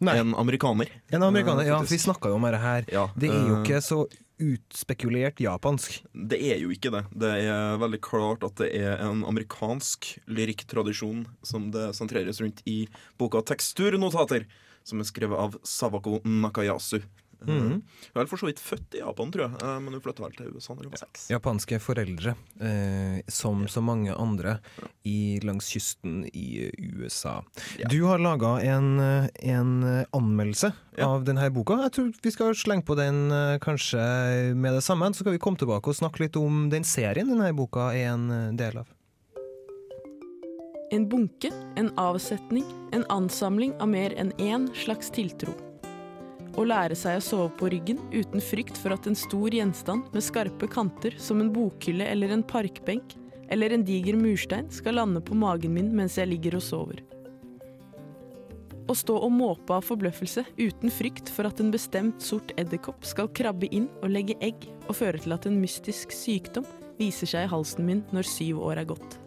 Nei. 0.00 0.14
En 0.22 0.34
amerikaner. 0.40 0.88
En 1.12 1.22
amerikaner. 1.26 1.64
Eh, 1.66 1.68
Ja, 1.72 1.78
for 1.82 1.92
vi 1.92 1.98
snakka 2.00 2.30
jo 2.32 2.38
om 2.38 2.44
dette 2.48 2.60
her. 2.62 2.84
Ja, 2.92 3.08
Det 3.16 3.28
er 3.30 3.48
jo 3.48 3.56
eh, 3.58 3.62
ikke 3.64 3.80
så 3.84 4.06
utspekulert 4.40 5.40
japansk. 5.44 5.98
Det 6.14 6.38
er 6.40 6.60
jo 6.62 6.70
ikke 6.72 6.90
det. 6.94 7.02
Det 7.12 7.30
er 7.44 7.76
veldig 7.80 8.00
klart 8.00 8.44
at 8.46 8.56
det 8.62 8.70
er 8.80 8.96
en 9.04 9.22
amerikansk 9.28 10.14
lyrikktradisjon 10.32 11.26
som 11.44 11.68
det 11.74 11.90
sentreres 11.98 12.40
rundt 12.40 12.62
i 12.66 12.86
boka 13.20 13.42
'Teksturnotater', 13.42 14.46
som 14.84 15.00
er 15.00 15.04
skrevet 15.04 15.36
av 15.38 15.58
Sawako 15.62 16.20
Nakayasu. 16.24 17.02
Mhm. 17.46 17.70
Hun 17.70 17.82
er 18.14 18.20
vel 18.20 18.26
for 18.30 18.36
så 18.36 18.46
vidt 18.50 18.60
født 18.60 18.94
i 18.94 19.00
Japan, 19.00 19.30
tror 19.32 19.46
jeg, 19.46 19.62
eh, 19.62 19.78
men 19.80 19.92
hun 19.94 20.00
flytta 20.04 20.22
vel 20.24 20.32
til 20.36 20.50
USA 20.54 20.74
da 20.74 20.82
hun 20.82 20.90
var 20.90 21.00
seks. 21.02 21.28
Japanske 21.30 21.78
foreldre, 21.80 22.34
eh, 22.60 23.22
som 23.28 23.66
så 23.68 23.82
mange 23.82 24.12
andre 24.14 24.58
i, 25.04 25.38
langs 25.42 25.68
kysten 25.72 26.24
i 26.34 26.66
eh, 26.66 26.90
USA. 27.00 27.42
Ja. 27.78 27.88
Du 27.88 28.04
har 28.04 28.18
laga 28.18 28.60
en, 28.62 29.00
eh, 29.00 29.28
en 29.42 30.04
anmeldelse 30.12 30.72
Ja. 30.98 31.06
av 31.08 31.24
denne 31.24 31.50
boka. 31.50 31.78
Jeg 31.84 31.92
tror 31.92 32.12
vi 32.22 32.30
skal 32.30 32.54
slenge 32.54 32.84
på 32.84 32.96
den 32.96 33.30
kanskje 33.60 34.54
med 34.54 34.74
det 34.74 34.82
samme. 34.82 35.06
Så 35.14 35.20
skal 35.22 35.32
vi 35.32 35.38
komme 35.38 35.56
tilbake 35.56 35.88
og 35.88 35.94
snakke 35.96 36.20
litt 36.20 36.36
om 36.36 36.68
den 36.68 36.82
serien 36.84 37.28
denne 37.28 37.54
boka 37.56 37.92
er 37.94 38.12
en 38.12 38.56
del 38.56 38.76
av. 38.78 38.86
En 40.92 41.08
bunke, 41.08 41.52
en 41.76 41.90
avsetning, 41.96 42.64
en 42.92 43.04
ansamling 43.04 43.72
av 43.80 43.88
mer 43.88 44.10
enn 44.18 44.32
én 44.38 44.68
slags 44.74 45.10
tiltro. 45.14 45.54
Å 46.58 46.64
lære 46.66 46.96
seg 46.98 47.20
å 47.20 47.22
sove 47.22 47.50
på 47.60 47.68
ryggen 47.70 48.00
uten 48.10 48.42
frykt 48.42 48.78
for 48.80 48.94
at 48.96 49.06
en 49.06 49.18
stor 49.18 49.54
gjenstand 49.54 50.10
med 50.14 50.24
skarpe 50.26 50.66
kanter 50.70 51.14
som 51.22 51.42
en 51.42 51.52
bokhylle 51.54 52.08
eller 52.10 52.34
en 52.34 52.42
parkbenk 52.42 53.14
eller 53.50 53.74
en 53.74 53.84
diger 53.86 54.18
murstein 54.18 54.66
skal 54.74 54.98
lande 54.98 55.22
på 55.22 55.38
magen 55.38 55.74
min 55.74 55.92
mens 55.94 56.18
jeg 56.18 56.30
ligger 56.30 56.58
og 56.58 56.66
sover. 56.66 57.04
Å 58.90 58.96
stå 58.98 59.14
og 59.22 59.30
måpe 59.30 59.76
av 59.76 59.86
forbløffelse 59.86 60.42
uten 60.58 60.90
frykt 60.90 61.30
for 61.30 61.46
at 61.46 61.62
en 61.62 61.70
bestemt 61.70 62.22
sort 62.26 62.50
edderkopp 62.58 63.06
skal 63.06 63.30
krabbe 63.30 63.70
inn 63.70 63.86
og 64.00 64.10
legge 64.10 64.34
egg 64.42 64.66
og 64.88 64.96
føre 64.98 65.22
til 65.22 65.36
at 65.36 65.46
en 65.46 65.60
mystisk 65.62 66.10
sykdom 66.14 66.66
viser 66.98 67.30
seg 67.30 67.46
i 67.46 67.52
halsen 67.52 67.86
min 67.86 68.02
når 68.10 68.26
syv 68.26 68.58
år 68.66 68.82
er 68.82 68.90
gått. 68.90 69.20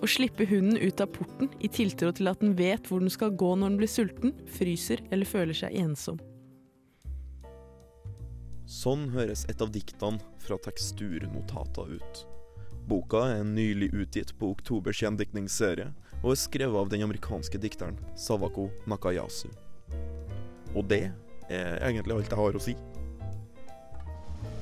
Å 0.00 0.08
slippe 0.08 0.44
hunden 0.48 0.76
ut 0.80 1.00
av 1.00 1.08
porten 1.16 1.48
i 1.60 1.68
tiltro 1.72 2.12
til 2.16 2.28
at 2.28 2.44
den 2.44 2.52
vet 2.56 2.88
hvor 2.88 3.00
den 3.00 3.12
skal 3.12 3.32
gå 3.32 3.54
når 3.56 3.72
den 3.72 3.80
blir 3.80 3.92
sulten, 3.92 4.36
fryser 4.48 5.00
eller 5.08 5.28
føler 5.28 5.56
seg 5.56 5.76
ensom. 5.80 6.20
Sånn 8.70 9.08
høres 9.10 9.40
et 9.50 9.58
av 9.64 9.72
diktene 9.74 10.22
fra 10.38 10.54
Teksturnotata 10.62 11.88
ut. 11.90 12.20
Boka 12.86 13.24
er 13.32 13.42
nylig 13.42 13.88
utgitt 13.90 14.30
på 14.38 14.52
Oktobers 14.54 15.00
gjendiktningsserie 15.02 15.88
og 16.20 16.28
er 16.30 16.38
skrevet 16.38 16.78
av 16.78 16.92
den 16.92 17.02
amerikanske 17.02 17.58
dikteren 17.58 17.98
Sawako 18.14 18.68
Nakayasu. 18.86 19.48
Og 20.76 20.86
det 20.86 21.08
er 21.50 21.82
egentlig 21.82 22.14
alt 22.14 22.30
jeg 22.30 22.38
har 22.38 22.60
å 22.60 22.62
si. 22.62 22.76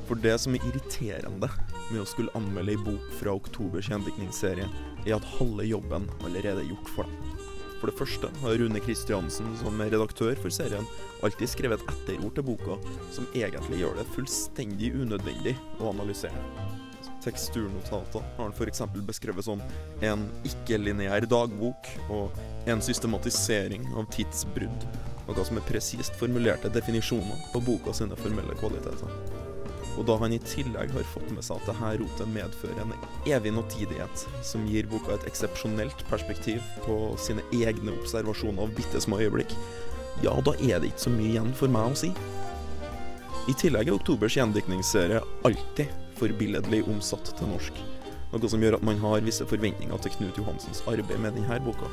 For 0.08 0.16
det 0.24 0.38
som 0.40 0.56
er 0.56 0.64
irriterende 0.70 1.52
med 1.90 2.00
å 2.00 2.08
skulle 2.08 2.32
anmelde 2.38 2.78
ei 2.78 2.84
bok 2.88 3.12
fra 3.20 3.36
Oktobers 3.36 3.92
gjendiktningsserie, 3.92 4.70
er 5.04 5.18
at 5.18 5.32
halve 5.36 5.68
jobben 5.68 6.08
allerede 6.22 6.64
er 6.64 6.72
gjort 6.72 6.94
for 6.96 7.04
deg. 7.04 7.17
For 7.78 7.90
det 7.90 7.98
første 7.98 8.30
har 8.42 8.58
Rune 8.58 8.80
Kristiansen, 8.82 9.52
som 9.60 9.78
redaktør 9.80 10.34
for 10.42 10.50
serien, 10.54 10.86
alltid 11.22 11.50
skrevet 11.50 11.82
et 11.84 11.92
etterord 11.94 12.34
til 12.34 12.46
boka 12.50 12.78
som 13.14 13.28
egentlig 13.38 13.82
gjør 13.82 14.00
det 14.00 14.08
fullstendig 14.16 14.92
unødvendig 14.98 15.54
å 15.78 15.92
analysere. 15.92 16.42
Teksturnotater 17.22 18.22
har 18.22 18.44
han 18.44 18.54
f.eks. 18.54 18.82
beskrevet 19.06 19.46
som 19.46 19.62
en 20.06 20.24
ikke-lineær 20.46 21.26
dagbok 21.30 21.90
og 22.14 22.38
en 22.70 22.82
systematisering 22.82 23.86
av 23.98 24.08
tidsbrudd, 24.14 24.88
noe 25.28 25.44
som 25.46 25.60
er 25.60 25.68
presist 25.68 26.18
formulerte 26.18 26.72
definisjoner 26.72 27.46
på 27.52 27.62
boka 27.66 27.94
sine 27.94 28.18
formelle 28.18 28.58
kvaliteter. 28.58 29.47
Og 29.98 30.06
da 30.06 30.14
han 30.20 30.32
i 30.32 30.38
tillegg 30.38 30.92
har 30.94 31.06
fått 31.10 31.30
med 31.34 31.42
seg 31.42 31.58
at 31.58 31.72
dette 31.72 31.92
rotet 32.00 32.30
medfører 32.30 32.82
en 32.84 32.94
evig 33.26 33.52
nåtidighet 33.56 34.24
som 34.46 34.66
gir 34.70 34.86
boka 34.90 35.16
et 35.16 35.26
eksepsjonelt 35.26 36.04
perspektiv 36.10 36.62
på 36.84 36.98
sine 37.18 37.42
egne 37.50 37.96
observasjoner 37.98 38.62
av 38.62 38.74
bitte 38.78 39.02
små 39.02 39.18
øyeblikk, 39.24 39.54
ja, 40.22 40.34
da 40.42 40.54
er 40.58 40.80
det 40.80 40.92
ikke 40.92 41.06
så 41.06 41.14
mye 41.14 41.32
igjen 41.32 41.50
for 41.58 41.70
meg 41.70 41.92
å 41.92 41.98
si. 41.98 42.12
I 43.48 43.54
tillegg 43.58 43.88
er 43.88 43.96
Oktobers 43.96 44.36
gjendiktningsserie 44.36 45.22
alltid 45.46 45.92
forbilledlig 46.18 46.82
omsatt 46.90 47.30
til 47.38 47.50
norsk. 47.50 47.78
Noe 48.32 48.50
som 48.50 48.62
gjør 48.62 48.76
at 48.76 48.84
man 48.84 48.98
har 49.00 49.24
visse 49.24 49.46
forventninger 49.48 50.02
til 50.04 50.14
Knut 50.18 50.40
Johansens 50.40 50.82
arbeid 50.90 51.22
med 51.22 51.38
denne 51.38 51.60
boka. 51.64 51.88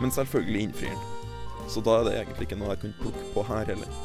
Men 0.00 0.14
selvfølgelig 0.14 0.68
innfrir 0.68 0.94
den. 0.94 1.04
Så 1.68 1.82
da 1.84 1.98
er 1.98 2.06
det 2.06 2.14
egentlig 2.20 2.46
ikke 2.48 2.60
noe 2.60 2.72
jeg 2.72 2.84
kunne 2.84 3.02
plukke 3.02 3.26
på 3.34 3.44
her 3.50 3.68
heller. 3.68 3.98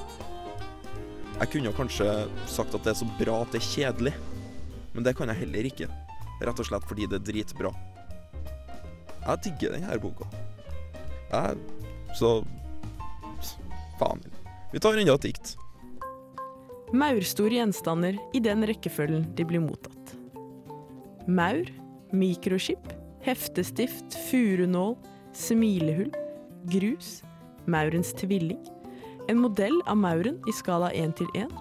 Jeg 1.41 1.50
kunne 1.55 1.71
kanskje 1.74 2.05
sagt 2.45 2.75
at 2.77 2.83
det 2.86 2.91
er 2.91 3.00
så 3.00 3.07
bra 3.17 3.39
at 3.41 3.53
det 3.53 3.57
er 3.63 3.65
kjedelig, 3.65 4.12
men 4.93 5.05
det 5.05 5.15
kan 5.17 5.31
jeg 5.31 5.39
heller 5.39 5.67
ikke. 5.71 5.88
Rett 6.41 6.60
og 6.62 6.67
slett 6.67 6.86
fordi 6.86 7.07
det 7.10 7.17
er 7.17 7.24
dritbra. 7.31 7.71
Jeg 9.24 9.41
digger 9.48 9.74
denne 9.74 9.98
boka. 10.03 10.27
Jeg 11.31 11.57
Så 12.13 12.43
faen. 13.98 14.21
Vi 14.74 14.79
tar 14.83 15.00
enda 15.00 15.15
et 15.15 15.25
dikt. 15.25 15.55
Maurstore 16.93 17.55
gjenstander 17.55 18.17
i 18.36 18.41
den 18.43 18.65
rekkefølgen 18.67 19.29
de 19.33 19.45
blir 19.48 19.63
mottatt. 19.63 20.13
Maur, 21.25 21.69
mikroskip, 22.12 22.91
heftestift, 23.24 24.17
furunål, 24.27 24.98
smilehull, 25.33 26.12
grus, 26.69 27.21
maurens 27.65 28.12
tvilling, 28.19 28.60
en 29.30 29.42
modell 29.42 29.78
av 29.90 29.98
mauren 29.98 30.40
i 30.48 30.54
skala 30.56 30.92
1 30.98 31.18
til 31.20 31.30
1, 31.38 31.51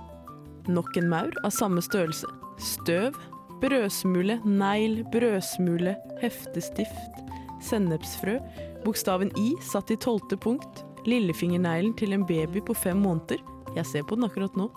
nok 0.70 0.96
en 1.00 1.08
maur 1.10 1.34
av 1.44 1.52
samme 1.54 1.82
størrelse, 1.84 2.28
støv, 2.60 3.16
brødsmule, 3.60 4.38
negl, 4.44 5.00
brødsmule, 5.12 5.96
heftestift, 6.22 7.20
sennepsfrø, 7.64 8.38
bokstaven 8.84 9.32
I 9.38 9.52
satt 9.64 9.92
i 9.92 9.98
tolvte 10.00 10.38
punkt, 10.40 10.84
lillefingerneglen 11.08 11.94
til 11.96 12.14
en 12.16 12.26
baby 12.28 12.62
på 12.64 12.76
fem 12.76 13.00
måneder, 13.04 13.40
jeg 13.76 13.86
ser 13.86 14.06
på 14.06 14.16
den 14.18 14.26
akkurat 14.26 14.56
nå, 14.58 14.68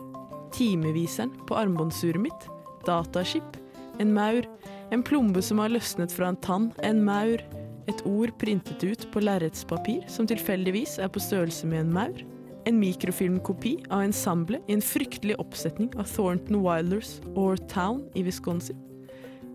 timeviseren 0.54 1.32
på 1.48 1.58
armbåndsuret 1.58 2.22
mitt, 2.22 2.48
dataskip, 2.88 3.58
en 4.02 4.14
maur, 4.14 4.46
en 4.94 5.04
plombe 5.06 5.42
som 5.42 5.62
har 5.62 5.72
løsnet 5.74 6.14
fra 6.14 6.30
en 6.32 6.40
tann, 6.44 6.72
en 6.84 7.02
maur, 7.06 7.42
et 7.88 8.04
ord 8.08 8.32
printet 8.40 8.84
ut 8.84 9.08
på 9.12 9.24
lerretspapir 9.24 10.06
som 10.12 10.28
tilfeldigvis 10.30 10.98
er 11.04 11.12
på 11.12 11.22
størrelse 11.24 11.68
med 11.68 11.84
en 11.84 11.96
maur, 11.98 12.22
en 12.66 12.80
mikrofilmkopi 12.80 13.76
av 13.90 14.06
ensemblet 14.08 14.68
i 14.68 14.78
en 14.78 14.84
fryktelig 14.84 15.38
oppsetning 15.42 15.92
av 16.00 16.08
Thornton 16.10 16.62
Wilders 16.64 17.18
Or 17.36 17.58
Town 17.72 18.04
i 18.16 18.24
Wisconsin, 18.24 18.80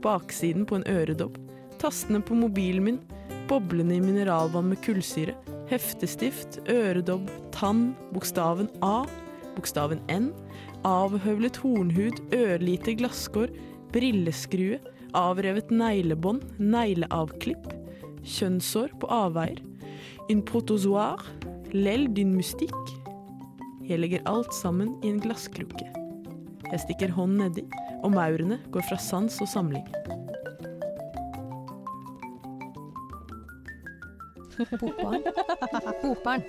baksiden 0.03 0.67
på 0.69 0.79
en 0.79 0.87
øredobb, 0.89 1.39
tastene 1.81 2.21
på 2.21 2.37
mobilen 2.39 2.85
min, 2.85 3.01
Boblene 3.49 3.95
i 3.97 4.01
mineralvann 4.05 4.67
med 4.69 4.81
kullsyre, 4.85 5.33
heftestift, 5.71 6.59
øredobb, 6.69 7.31
tann, 7.55 7.95
bokstaven 8.13 8.69
A, 8.85 9.07
bokstaven 9.57 10.03
N, 10.13 10.29
avhøvlet 10.85 11.57
hornhud, 11.63 12.21
ørlite 12.37 12.93
glasskår, 13.01 13.49
brilleskrue, 13.95 14.77
avrevet 15.17 15.73
neglebånd, 15.73 16.45
negleavklipp, 16.61 17.73
kjønnshår 18.21 18.93
på 19.01 19.09
avveier, 19.09 19.65
En 20.29 20.43
protozoar, 20.45 21.23
lell 21.73 22.05
din 22.13 22.35
mystikk. 22.37 22.98
Jeg 23.89 24.03
legger 24.03 24.25
alt 24.29 24.53
sammen 24.53 24.91
i 25.01 25.09
en 25.09 25.21
glasskrukke. 25.25 25.87
Jeg 26.69 26.81
stikker 26.83 27.13
hånden 27.17 27.41
nedi, 27.41 27.63
og 28.05 28.13
maurene 28.13 28.59
går 28.75 28.85
fra 28.85 28.99
sans 29.01 29.39
og 29.41 29.49
samling. 29.49 29.87
Bokbarn. 34.59 35.23
Bokbarn. 36.03 36.45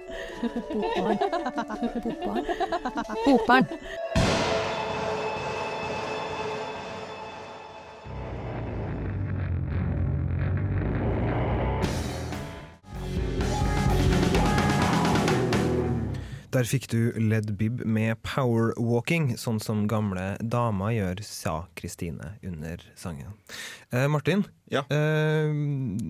Bokbarn. 0.73 1.17
Bokbarn. 2.03 2.45
Bokbarn. 3.23 3.65
Der 16.49 16.65
fikk 16.65 16.87
du 16.89 17.11
Led 17.21 17.51
Bib 17.59 17.83
med 17.85 18.17
powerwalking, 18.25 19.35
sånn 19.37 19.59
som 19.61 19.83
gamle 19.89 20.31
damer 20.41 20.95
gjør, 20.95 21.19
sa 21.21 21.51
Kristine 21.77 22.31
under 22.41 22.81
sangen. 22.97 23.35
Eh, 23.93 24.07
Martin, 24.09 24.45
Ja. 24.71 24.81
eh, 24.89 25.51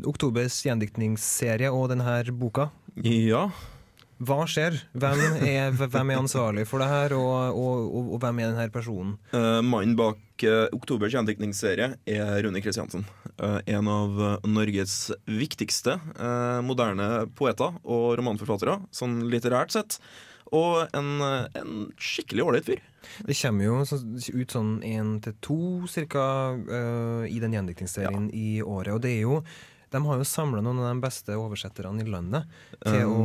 oktobers 0.07 0.61
gjendiktningsserie 0.63 1.67
og 1.73 1.89
denne 1.91 2.23
boka. 2.31 2.69
Ja. 3.03 3.49
Hva 4.19 4.45
skjer? 4.47 4.79
Hvem 4.95 5.19
er, 5.47 5.71
hvem 5.71 6.09
er 6.11 6.17
ansvarlig 6.19 6.65
for 6.67 6.79
det 6.79 6.87
her, 6.87 7.13
og, 7.15 7.55
og, 7.55 7.91
og, 7.95 8.13
og 8.15 8.19
hvem 8.23 8.39
er 8.39 8.49
denne 8.53 8.71
personen? 8.71 9.17
Uh, 9.33 9.59
Mannen 9.63 9.95
bak 9.95 10.43
eh, 10.43 10.67
Oktobers 10.75 11.11
gjendiktningsserie 11.15 11.97
er 12.07 12.43
Rune 12.43 12.59
Kristiansen. 12.63 13.03
Eh, 13.39 13.59
en 13.75 13.87
av 13.91 14.39
Norges 14.47 15.11
viktigste 15.27 15.99
moderne 16.63 17.27
poeter 17.35 17.75
og 17.83 18.17
romanforfattere, 18.19 18.79
sånn 18.91 19.21
litterært 19.31 19.71
sett. 19.75 19.99
Og 20.55 20.95
en, 20.97 21.09
en 21.21 21.73
skikkelig 22.01 22.45
ålreit 22.45 22.69
fyr. 22.69 22.85
Det 23.25 23.35
kommer 23.39 23.65
jo 23.65 23.79
ut 23.83 24.53
sånn 24.53 24.71
én 24.85 25.17
til 25.23 25.35
to 25.45 25.59
cirka 25.89 26.23
uh, 26.57 27.25
i 27.29 27.39
den 27.41 27.55
gjendiktningsserien 27.55 28.29
i 28.35 28.61
året, 28.61 28.95
og 28.95 29.03
det 29.05 29.17
er 29.17 29.27
jo 29.27 29.43
de 29.89 29.99
har 30.05 30.19
jo 30.21 30.25
samla 30.27 30.61
noen 30.61 30.79
av 30.83 30.91
de 30.91 31.01
beste 31.01 31.33
oversetterne 31.33 32.03
i 32.03 32.09
landet 32.09 32.45
til 32.83 33.07
Um, 33.09 33.13
å 33.15 33.23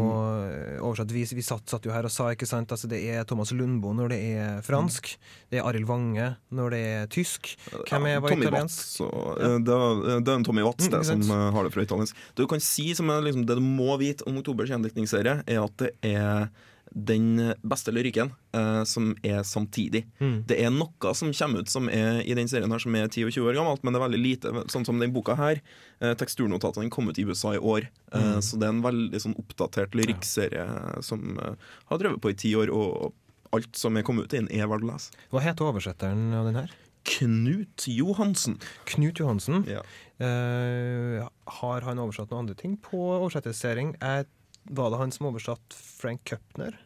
eh, 0.48 0.78
oversette. 0.80 1.12
Vi, 1.14 1.24
vi 1.36 1.44
satt, 1.44 1.66
satt 1.68 1.84
jo 1.84 1.92
her 1.92 2.06
og 2.08 2.12
sa, 2.12 2.30
ikke 2.32 2.48
sant, 2.48 2.72
altså 2.72 2.88
det 2.90 3.02
er 3.12 3.26
Thomas 3.28 3.52
Lundboe 3.54 3.92
når 3.98 4.14
det 4.14 4.18
er 4.34 4.62
fransk. 4.64 5.12
Det 5.52 5.60
er 5.60 5.68
Arild 5.68 5.88
Wange 5.90 6.30
når 6.56 6.74
det 6.74 6.80
er 6.94 7.10
tysk. 7.12 7.52
Hvem 7.84 8.08
er 8.08 8.16
ja, 8.16 8.22
Tommy 8.24 8.48
italiensk? 8.48 8.80
Watts. 8.80 9.00
Og, 9.04 9.28
eh, 9.44 9.56
det, 9.66 9.76
er- 9.76 10.36
en 10.38 10.46
Tommy 10.48 10.64
Watts 10.64 10.88
Mm, 10.88 10.94
det, 10.96 11.02
som 11.06 11.34
har 11.54 11.68
det 11.68 11.72
fra 11.76 11.84
italiensk. 11.84 12.16
Det 12.32 12.44
du 12.44 12.50
kan 12.50 12.64
si 12.64 12.88
som 12.96 13.12
er 13.12 13.24
liksom, 13.28 13.44
det 13.48 13.58
du 13.60 13.64
må 13.64 13.98
vite 14.00 14.24
om 14.28 14.40
Oktobers 14.40 14.72
gjendiktningsserie, 14.72 15.42
er 15.44 15.60
at 15.62 15.76
det 15.84 15.92
er 16.14 16.48
den 16.94 17.54
beste 17.66 17.90
lyrikken 17.90 18.30
eh, 18.54 18.84
som 18.86 19.08
er 19.26 19.42
samtidig. 19.42 20.04
Mm. 20.22 20.44
Det 20.46 20.58
er 20.62 20.70
noe 20.70 21.14
som 21.18 21.32
kommer 21.34 21.64
ut 21.64 21.72
som 21.72 21.88
er 21.90 22.20
i 22.22 22.36
den 22.38 22.46
serien 22.48 22.70
her 22.70 22.78
som 22.78 22.94
er 22.94 23.08
10 23.10 23.26
og 23.26 23.34
20 23.34 23.50
år 23.50 23.58
gammelt, 23.58 23.82
men 23.82 23.92
det 23.92 23.98
er 24.00 24.04
veldig 24.06 24.20
lite. 24.22 24.52
Sånn 24.70 24.86
som 24.86 25.02
den 25.02 25.12
boka 25.12 25.34
her. 25.40 25.58
Eh, 26.00 26.14
Teksturnotatene 26.20 26.90
kom 26.94 27.10
ut 27.10 27.18
i 27.18 27.26
USA 27.26 27.54
i 27.56 27.58
år, 27.58 27.88
eh, 28.12 28.20
Mm. 28.34 28.40
så 28.46 28.58
det 28.60 28.68
er 28.68 28.72
en 28.76 28.82
veldig 28.86 29.20
sånn 29.20 29.34
oppdatert 29.42 29.94
lyrikkserie 29.98 31.02
som 31.02 31.38
eh, 31.42 31.54
har 31.90 31.98
drevet 31.98 32.20
på 32.22 32.30
i 32.30 32.38
ti 32.38 32.54
år, 32.54 32.70
og 32.70 33.12
alt 33.52 33.74
som 33.76 33.96
er 33.96 34.02
kommet 34.06 34.24
ut 34.26 34.34
i 34.34 34.38
den, 34.42 34.48
er 34.54 34.66
verdt 34.70 34.82
å 34.86 34.92
lese. 34.94 35.10
Hva 35.30 35.42
heter 35.42 35.66
oversetteren 35.66 36.32
av 36.34 36.46
den 36.46 36.54
her? 36.62 36.70
Knut 37.04 37.84
Johansen. 37.90 38.56
Knut 38.88 39.18
Johansen. 39.20 39.66
Ja. 39.68 39.82
Eh, 40.24 41.26
har 41.60 41.80
han 41.84 41.98
oversatt 42.00 42.30
noen 42.32 42.46
andre 42.46 42.56
ting 42.56 42.76
på 42.80 42.96
oversettelsering? 43.18 43.94
Er, 44.00 44.24
var 44.64 44.90
det 44.92 45.00
han 45.00 45.12
som 45.14 45.28
oversatt 45.30 45.76
Frank 45.76 46.24
Kupner? 46.28 46.78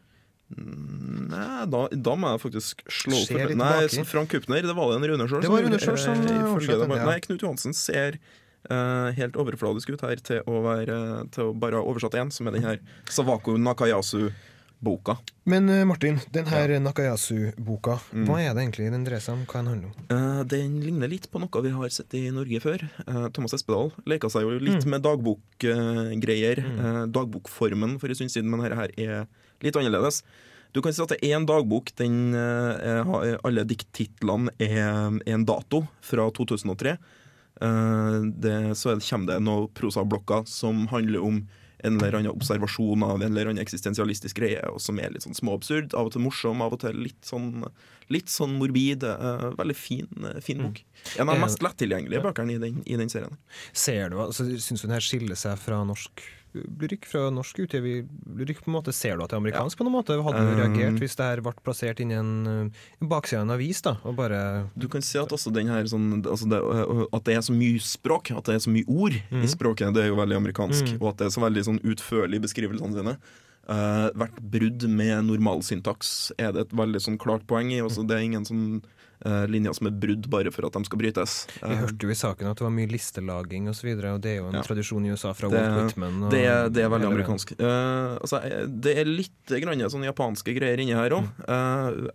Mm, 0.57 1.29
Nei, 1.29 1.65
da, 1.69 1.81
da 1.93 2.15
må 2.17 2.33
jeg 2.33 2.41
faktisk 2.41 2.83
slå 2.89 3.19
opp 3.21 3.55
Nei. 3.61 4.05
Frank 4.09 4.33
Kupner, 4.33 4.65
det 4.65 4.75
var 4.77 4.91
det 4.91 4.99
en 4.99 5.09
Rune 5.11 5.29
sjøl 5.29 5.45
som 5.45 6.23
oversatte 6.25 6.85
den, 6.87 6.95
ja. 6.97 7.09
Nei, 7.09 7.19
Knut 7.27 7.45
Johansen 7.45 7.77
ser 7.77 8.17
uh, 8.71 9.11
helt 9.19 9.37
overfladisk 9.39 9.93
ut 9.93 10.05
her 10.07 10.23
til 10.25 10.41
å, 10.49 10.63
være, 10.65 10.99
til 11.35 11.51
å 11.51 11.57
bare 11.57 11.81
ha 11.81 11.85
oversatt 11.85 12.17
én, 12.19 12.33
som 12.35 12.49
er 12.49 12.57
den 12.57 12.65
her 12.65 12.81
Savako 13.13 13.59
Nakayasu-boka. 14.83 15.19
Men 15.45 15.69
eh, 15.69 15.85
Martin, 15.85 16.19
den 16.33 16.47
her 16.47 16.69
Nakayasu-boka, 16.81 17.99
Mm. 18.13 18.27
hva 18.27 18.39
er 18.41 18.55
det 18.55 18.63
egentlig 18.63 18.91
den 18.93 19.05
dreier 19.05 19.21
seg 19.21 19.35
om? 19.35 19.45
Hva 19.47 19.63
den 19.63 19.67
handler 19.67 19.89
om? 19.89 19.95
Uh, 20.11 20.45
den 20.45 20.81
ligner 20.83 21.09
litt 21.09 21.29
på 21.31 21.41
noe 21.41 21.63
vi 21.63 21.71
har 21.71 21.89
sett 21.91 22.15
i 22.15 22.31
Norge 22.31 22.61
før. 22.61 22.85
Uh, 23.09 23.29
Thomas 23.31 23.53
Espedal 23.55 23.91
leka 24.07 24.29
seg 24.31 24.43
jo 24.43 24.59
litt 24.59 24.85
Mm. 24.85 24.91
med 24.91 25.03
dagbokgreier. 25.03 26.59
Mm. 26.65 26.79
Eh, 26.79 27.07
dagbokformen 27.07 27.99
for 28.01 28.09
en 28.09 28.15
stund 28.15 28.31
siden, 28.31 28.51
men 28.51 28.61
dette 28.61 28.77
her 28.77 28.91
er 28.99 29.27
litt 29.63 29.75
annerledes. 29.77 30.23
Du 30.73 30.81
kan 30.83 30.93
si 30.93 31.03
at 31.03 31.09
det 31.09 31.19
er 31.25 31.37
en 31.37 31.47
dagbok. 31.47 31.91
Den, 31.97 32.35
har- 32.35 33.41
alle 33.45 33.65
dikttitlene 33.65 34.51
er, 34.61 35.19
en 35.27 35.45
dato 35.45 35.89
fra 36.03 36.31
2003. 36.31 36.99
Eh, 37.61 38.21
det, 38.39 38.77
så 38.77 38.93
er 38.95 39.01
kommer 39.01 39.27
det 39.27 39.43
noen 39.43 39.69
prosablokker 39.75 40.47
som 40.47 40.87
handler 40.89 41.21
om 41.25 41.49
en 41.87 41.99
eller 41.99 42.17
annen 42.19 42.33
observasjon 42.33 43.03
av 43.07 43.23
en 43.23 43.31
eller 43.31 43.51
annen 43.51 43.63
eksistensialistisk 43.63 44.41
greie, 44.41 44.63
og 44.71 44.81
som 44.83 44.99
er 44.99 45.13
litt 45.15 45.27
sånn 45.27 45.37
småabsurd, 45.39 45.95
av 45.95 46.09
og 46.09 46.15
til 46.15 46.25
morsom, 46.25 46.65
av 46.65 46.75
og 46.75 46.83
til 46.83 46.99
litt 47.07 47.21
sånn, 47.27 47.63
litt 48.13 48.33
sånn 48.33 48.57
morbid. 48.59 49.07
Uh, 49.07 49.51
veldig 49.59 49.77
fin, 49.79 50.09
eh, 50.25 50.41
fin 50.45 50.65
bok. 50.65 50.83
En 51.17 51.29
av 51.29 51.37
de 51.37 51.39
Eh, 51.39 51.45
mest 51.45 51.63
lettilgjengelige 51.63 52.25
bøkene 52.25 52.57
i 52.57 52.63
den, 52.63 52.83
i 52.87 52.99
den 52.99 53.13
serien. 53.13 53.39
Ser 53.73 54.11
du, 54.11 54.19
altså, 54.25 54.49
Syns 54.59 54.83
du 54.83 54.89
den 54.89 54.97
her 54.97 55.05
skiller 55.05 55.39
seg 55.39 55.59
fra 55.63 55.85
norsk 55.87 56.25
lyrikk? 56.55 57.07
Fra 57.09 57.29
norsk 57.35 57.63
utgiver 57.65 58.05
lyrikk, 58.39 58.63
på 58.65 58.71
en 58.73 58.77
måte? 58.79 58.95
Ser 58.97 59.17
du 59.19 59.25
at 59.25 59.33
det 59.33 59.39
er 59.39 59.43
amerikansk 59.43 59.79
på 59.79 59.87
noen 59.87 59.99
måte? 59.99 60.19
Hadde 60.25 60.45
du 60.45 60.49
Um, 60.49 60.61
reagert 60.63 61.01
hvis 61.03 61.17
det 61.19 61.27
her 61.27 61.43
ble 61.45 61.53
plassert 61.65 62.01
inn 62.03 62.13
i 62.13 62.17
en, 62.19 62.33
uh, 62.49 62.87
baksida 63.11 63.43
av 63.43 63.49
en 63.49 63.55
avis, 63.57 63.83
da? 63.85 63.97
Og 64.09 64.17
bare 64.19 64.41
Du 64.79 64.89
kan 64.89 65.05
si 65.05 65.19
at 65.21 65.33
altså, 65.35 65.53
den 65.55 65.69
her 65.69 65.85
sånn, 65.91 66.23
altså 66.23 66.49
det, 66.49 66.61
øh, 66.63 67.05
At 67.13 67.27
det 67.29 67.37
er 67.37 67.45
så 67.45 67.55
mye 67.55 67.83
språk, 67.83 68.33
at 68.33 68.49
det 68.49 68.57
er 68.57 68.65
så 68.65 68.73
mye 68.73 68.89
ord 68.89 69.19
mm. 69.31 69.43
i 69.45 69.51
språket, 69.51 69.93
det 69.95 70.07
er 70.07 70.11
jo 70.13 70.21
veldig 70.21 70.39
amerikansk. 70.41 70.95
Mm. 70.95 71.03
Og 71.03 71.13
at 71.13 71.21
det 71.21 71.29
er 71.29 71.37
så 71.37 71.45
veldig 71.45 71.67
sånn 71.69 71.83
utførlig 71.85 72.41
i 72.41 72.45
beskrivelsene 72.47 72.97
sine. 72.97 73.17
Uh, 73.69 74.09
hvert 74.17 74.39
brudd 74.41 74.85
med 74.89 75.27
normalsyntaks 75.29 76.33
er 76.41 76.55
det 76.57 76.63
et 76.67 76.71
veldig 76.73 77.01
sånn 77.05 77.19
klart 77.21 77.43
poeng 77.51 77.69
i. 77.75 77.83
Også 77.85 78.07
det 78.09 78.17
er 78.17 78.25
ingen 78.25 78.47
sånn 78.49 78.63
uh, 79.27 79.45
linjer 79.51 79.75
som 79.77 79.91
er 79.91 79.97
brudd 80.01 80.29
bare 80.33 80.49
for 80.55 80.65
at 80.65 80.73
de 80.79 80.83
skal 80.89 81.01
brytes. 81.03 81.35
Vi 81.59 81.69
Uh, 81.69 81.83
hørte 81.83 82.07
jo 82.09 82.15
i 82.15 82.17
saken 82.17 82.49
at 82.49 82.57
det 82.57 82.65
var 82.65 82.73
mye 82.73 82.89
listelaging 82.89 83.69
osv., 83.69 83.91
og, 83.93 84.01
så 84.01 84.15
og 84.15 84.23
det 84.25 84.31
er 84.33 84.37
jo 84.41 84.47
en 84.49 84.57
Ja. 84.57 84.63
tradisjon 84.65 85.05
i 85.05 85.11
USA 85.13 85.35
fra 85.37 85.51
Det- 85.53 85.61
Walt 85.61 85.83
Whitman. 85.93 86.23
Og 86.25 86.31
det, 86.33 86.41
er- 86.49 86.71
det 86.73 86.83
er 86.87 86.89
veldig 86.89 87.11
amerikansk. 87.13 87.53
Uh, 87.61 88.17
altså, 88.25 88.41
eh, 88.49 88.65
det 88.67 88.97
er 88.99 89.05
litt 89.05 89.55
grann 89.61 89.85
sånn 89.91 90.09
japanske 90.09 90.57
greier 90.57 90.81
inni 90.81 90.97
her 90.97 91.11
òg. 91.19 91.29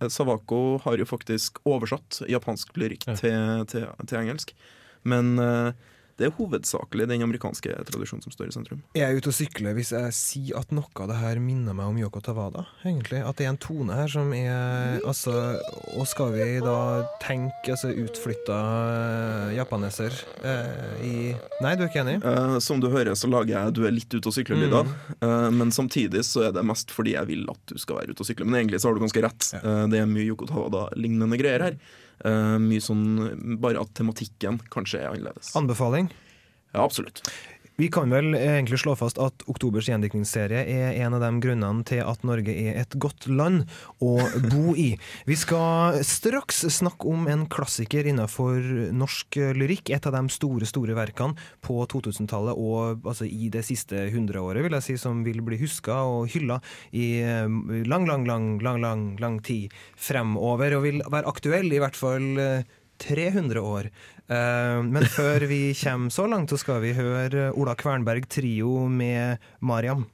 Savako 0.09 0.79
har 0.83 0.97
jo 0.97 1.05
faktisk 1.05 1.61
oversatt 1.69 2.23
japansk 2.29 2.73
lyrikk 2.81 3.05
Ja. 3.07 3.15
til, 3.15 3.65
til, 3.69 3.85
til 4.07 4.17
engelsk. 4.25 4.53
Men 5.05 5.37
uh, 5.37 5.71
Det 6.19 6.27
er 6.27 6.33
hovedsakelig 6.37 7.07
den 7.09 7.23
amerikanske 7.25 7.73
tradisjonen 7.89 8.21
som 8.21 8.33
står 8.33 8.51
i 8.51 8.53
sentrum. 8.53 8.81
Jeg 8.93 9.07
er 9.09 9.17
ute 9.17 9.31
og 9.31 9.33
sykler 9.33 9.73
hvis 9.73 9.89
jeg 9.95 10.13
sier 10.13 10.59
at 10.59 10.69
noe 10.75 10.85
av 11.01 11.09
det 11.09 11.17
her 11.17 11.39
minner 11.41 11.73
meg 11.73 11.89
om 11.89 11.97
Yoko 11.97 12.21
Tawada. 12.21 12.67
egentlig. 12.85 13.23
At 13.25 13.39
det 13.39 13.47
er 13.47 13.53
en 13.55 13.57
tone 13.57 13.97
her 13.97 14.11
som 14.13 14.29
er 14.37 14.99
altså, 15.09 15.33
Og 15.97 16.05
skal 16.09 16.33
vi 16.35 16.45
da 16.61 16.77
tenke 17.23 17.73
altså 17.73 17.89
utflytta 17.89 18.59
eh, 18.93 19.55
japaneser 19.57 20.13
eh, 20.45 20.93
i 21.01 21.15
Nei, 21.63 21.73
du 21.79 21.83
er 21.85 21.89
ikke 21.89 22.03
enig? 22.03 22.19
Eh, 22.21 22.59
som 22.61 22.81
du 22.83 22.89
hører, 22.93 23.15
så 23.17 23.29
lager 23.31 23.55
jeg 23.55 23.73
'du 23.73 23.81
er 23.87 23.95
litt 23.95 24.13
ute 24.13 24.29
og 24.29 24.35
sykler'-lyder. 24.35 24.85
Eh, 25.23 25.49
men 25.49 25.71
samtidig 25.71 26.23
så 26.27 26.47
er 26.49 26.53
det 26.53 26.65
mest 26.65 26.91
fordi 26.93 27.15
jeg 27.17 27.25
vil 27.27 27.45
at 27.49 27.59
du 27.65 27.77
skal 27.81 27.97
være 28.01 28.13
ute 28.13 28.21
og 28.21 28.27
sykle. 28.29 28.45
Men 28.45 28.61
egentlig 28.61 28.81
så 28.81 28.89
har 28.89 28.95
du 28.95 29.01
ganske 29.01 29.23
rett. 29.25 29.49
Eh, 29.57 29.85
det 29.89 29.99
er 29.99 30.09
mye 30.09 30.29
Yoko 30.29 30.45
Tawada-lignende 30.49 31.41
greier 31.41 31.69
her. 31.71 31.77
Eh, 32.23 32.57
mye 32.61 32.83
sånn 32.83 33.57
Bare 33.59 33.81
at 33.81 33.93
tematikken 33.97 34.59
kanskje 34.73 35.01
er 35.01 35.09
annerledes. 35.11 35.53
Anbefaling. 35.59 36.11
Ja, 36.73 36.83
absolutt. 36.83 37.21
Vi 37.83 37.89
kan 37.91 38.07
vel 38.13 38.31
egentlig 38.31 38.77
slå 38.79 38.93
fast 38.95 39.17
at 39.19 39.41
Oktobers 39.51 39.89
gjendiktningsserie 39.89 40.61
er 40.71 41.01
en 41.03 41.17
av 41.17 41.19
de 41.19 41.29
grunnene 41.43 41.83
til 41.83 41.99
at 41.99 42.21
Norge 42.23 42.53
er 42.55 42.77
et 42.79 42.93
godt 42.95 43.25
land 43.27 43.65
å 43.99 44.13
bo 44.45 44.71
i. 44.79 44.93
Vi 45.29 45.35
skal 45.35 45.97
straks 46.07 46.61
snakke 46.77 47.09
om 47.11 47.25
en 47.27 47.43
klassiker 47.51 48.07
innenfor 48.07 48.63
norsk 48.95 49.35
lyrikk. 49.59 49.91
Et 49.91 50.07
av 50.07 50.15
de 50.15 50.31
store, 50.31 50.69
store 50.69 50.95
verkene 50.95 51.35
på 51.65 51.81
2000-tallet 51.91 52.55
og 52.55 53.03
altså, 53.03 53.27
i 53.27 53.49
det 53.51 53.65
siste 53.67 54.05
hundreåret, 54.13 54.63
vil 54.63 54.77
jeg 54.77 54.87
si, 54.87 54.95
som 55.01 55.19
vil 55.27 55.43
bli 55.43 55.59
huska 55.59 55.97
og 56.07 56.31
hylla 56.31 56.61
i 56.95 57.09
eh, 57.19 57.83
lang, 57.83 58.07
lang, 58.07 58.23
lang, 58.29 58.47
lang, 58.63 58.79
lang, 58.85 59.03
lang 59.19 59.41
tid 59.43 59.75
fremover, 59.99 60.77
og 60.79 60.87
vil 60.87 61.03
være 61.03 61.35
aktuell 61.35 61.67
i 61.67 61.83
hvert 61.83 61.99
fall 61.99 62.31
eh, 62.39 62.79
300 63.03 63.61
år. 63.61 63.89
Eh, 64.31 64.79
men 64.87 65.05
før 65.11 65.43
vi 65.51 65.73
kommer 65.75 66.13
så 66.13 66.27
langt, 66.31 66.53
så 66.53 66.59
skal 66.61 66.81
vi 66.83 66.95
høre 66.95 67.51
Ola 67.59 67.75
Kvernberg 67.75 68.29
trio 68.31 68.87
med 68.87 69.43
Mariam. 69.59 70.07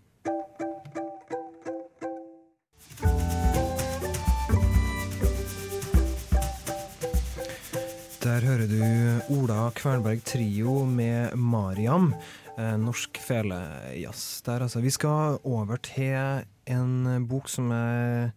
Der 8.20 8.44
hører 8.46 8.68
du 8.68 9.34
Ola 9.40 9.70
Kvernberg 9.76 10.22
trio 10.28 10.84
med 10.86 11.36
Mariam. 11.38 12.12
Eh, 12.60 12.76
norsk 12.78 13.18
felejazz 13.24 14.42
der, 14.46 14.66
altså. 14.66 14.82
Vi 14.84 14.92
skal 14.92 15.40
over 15.48 15.80
til 15.84 16.44
en 16.68 17.28
bok 17.30 17.48
som 17.50 17.72
jeg 17.72 18.34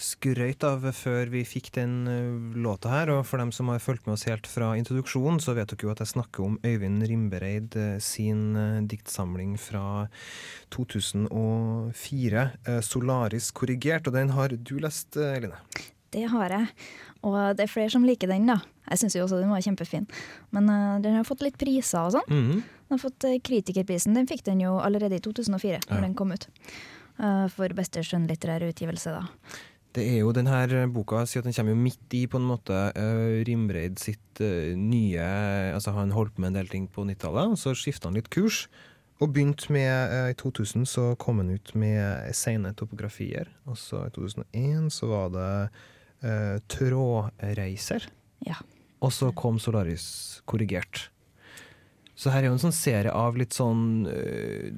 skrøyt 0.00 0.64
av 0.64 0.86
før 0.96 1.28
vi 1.32 1.42
fikk 1.44 1.70
den 1.76 1.94
eh, 2.08 2.56
låta 2.60 2.90
her. 2.92 3.12
Og 3.14 3.22
for 3.28 3.42
dem 3.42 3.52
som 3.52 3.68
har 3.72 3.82
fulgt 3.84 4.06
med 4.08 4.16
oss 4.16 4.26
helt 4.28 4.48
fra 4.48 4.72
introduksjonen, 4.80 5.40
så 5.42 5.54
vet 5.58 5.70
dere 5.74 5.86
jo 5.86 5.92
at 5.92 6.02
jeg 6.02 6.12
snakker 6.14 6.46
om 6.46 6.58
Øyvind 6.66 7.04
Rimbereid 7.08 7.76
eh, 7.76 7.98
sin 8.04 8.56
eh, 8.56 8.80
diktsamling 8.90 9.54
fra 9.60 10.08
2004, 10.74 12.50
eh, 12.66 12.80
'Solaris 12.80 13.52
korrigert'. 13.52 14.08
Og 14.08 14.16
den 14.16 14.30
har 14.36 14.48
du 14.48 14.78
lest, 14.78 15.16
Eline? 15.16 15.60
Det 16.10 16.26
har 16.26 16.50
jeg. 16.50 16.66
Og 17.22 17.56
det 17.56 17.64
er 17.66 17.70
flere 17.70 17.90
som 17.92 18.04
liker 18.04 18.26
den, 18.30 18.48
da. 18.48 18.58
Jeg 18.90 18.98
syns 18.98 19.14
jo 19.14 19.22
også 19.26 19.38
den 19.38 19.52
var 19.52 19.62
kjempefin. 19.62 20.08
Men 20.50 20.70
uh, 20.72 20.98
den 21.02 21.14
har 21.14 21.26
fått 21.28 21.44
litt 21.44 21.58
priser 21.60 22.00
og 22.02 22.16
sånn. 22.16 22.30
Mhm. 22.30 22.62
Den 22.90 22.98
har 22.98 23.02
fått 23.04 23.26
Kritikerprisen. 23.46 24.16
Den 24.16 24.26
fikk 24.26 24.42
den 24.48 24.64
jo 24.64 24.80
allerede 24.82 25.20
i 25.20 25.22
2004, 25.22 25.78
Ja. 25.78 25.94
når 25.94 26.00
den 26.08 26.14
kom 26.18 26.32
ut. 26.32 26.48
Uh, 27.20 27.46
for 27.52 27.68
beste 27.76 28.02
skjønnlitterær 28.02 28.64
utgivelse, 28.66 29.12
da. 29.14 29.28
Det 29.96 30.04
er 30.06 30.20
jo 30.20 30.30
denne 30.34 30.84
boka 30.94 31.24
sier 31.26 31.42
at 31.42 31.48
den 31.48 31.56
kommer 31.56 31.74
jo 31.74 31.82
midt 31.82 32.14
i 32.14 32.22
på 32.30 32.38
en 32.38 32.46
måte 32.46 32.76
uh, 32.94 33.40
Rimreid 33.46 33.98
sitt 33.98 34.42
uh, 34.42 34.70
nye 34.78 35.24
Altså 35.74 35.96
Han 35.96 36.14
holdt 36.14 36.36
på 36.36 36.44
med 36.44 36.52
en 36.52 36.60
del 36.60 36.70
ting 36.70 36.86
på 36.86 37.02
90-tallet, 37.08 37.56
og 37.56 37.58
så 37.58 37.74
skifta 37.74 38.06
han 38.06 38.18
litt 38.18 38.30
kurs. 38.30 38.68
Og 39.20 39.34
begynte 39.34 39.72
med 39.74 40.14
uh, 40.14 40.30
I 40.30 40.38
2000 40.38 40.86
så 40.86 41.08
kom 41.18 41.42
han 41.42 41.50
ut 41.50 41.74
med 41.74 42.30
sene 42.38 42.70
topografier. 42.78 43.50
Og 43.66 43.78
så 43.78 44.06
i 44.06 44.14
2001 44.14 44.92
så 44.94 45.10
var 45.10 45.32
det 45.34 45.52
Trådreiser. 46.68 48.04
Ja. 48.44 48.58
Og 49.00 49.12
så 49.16 49.30
kom 49.32 49.58
Solaris 49.58 50.42
korrigert. 50.44 51.08
Så 52.20 52.32
her 52.32 52.44
er 52.44 52.50
jo 52.50 52.56
en 52.58 52.60
sånn 52.60 52.76
serie 52.76 53.12
av 53.16 53.38
litt 53.40 53.56
sånn 53.56 54.04
eh, 54.10 54.68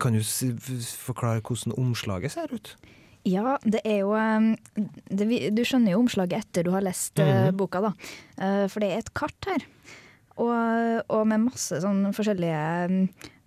Kan 0.00 0.16
du 0.16 0.22
forklare 0.24 1.42
hvordan 1.44 1.76
omslaget 1.76 2.32
ser 2.32 2.54
ut? 2.54 2.72
Ja, 3.26 3.56
det 3.66 3.82
er 3.84 4.02
jo 4.04 4.12
eh, 4.14 4.50
det, 5.10 5.28
Du 5.56 5.62
skjønner 5.66 5.96
jo 5.96 6.02
omslaget 6.04 6.44
etter 6.44 6.66
du 6.66 6.72
har 6.74 6.84
lest 6.86 7.18
mm. 7.18 7.56
Boka, 7.58 7.82
da. 7.88 7.94
Eh, 8.38 8.66
For 8.70 8.82
det 8.82 8.92
er 8.92 9.02
et 9.02 9.14
kart 9.18 9.48
her. 9.50 9.64
Og, 10.36 10.52
og 11.08 11.22
med 11.28 11.46
masse 11.46 11.80
sånn 11.80 12.04
forskjellige 12.14 12.60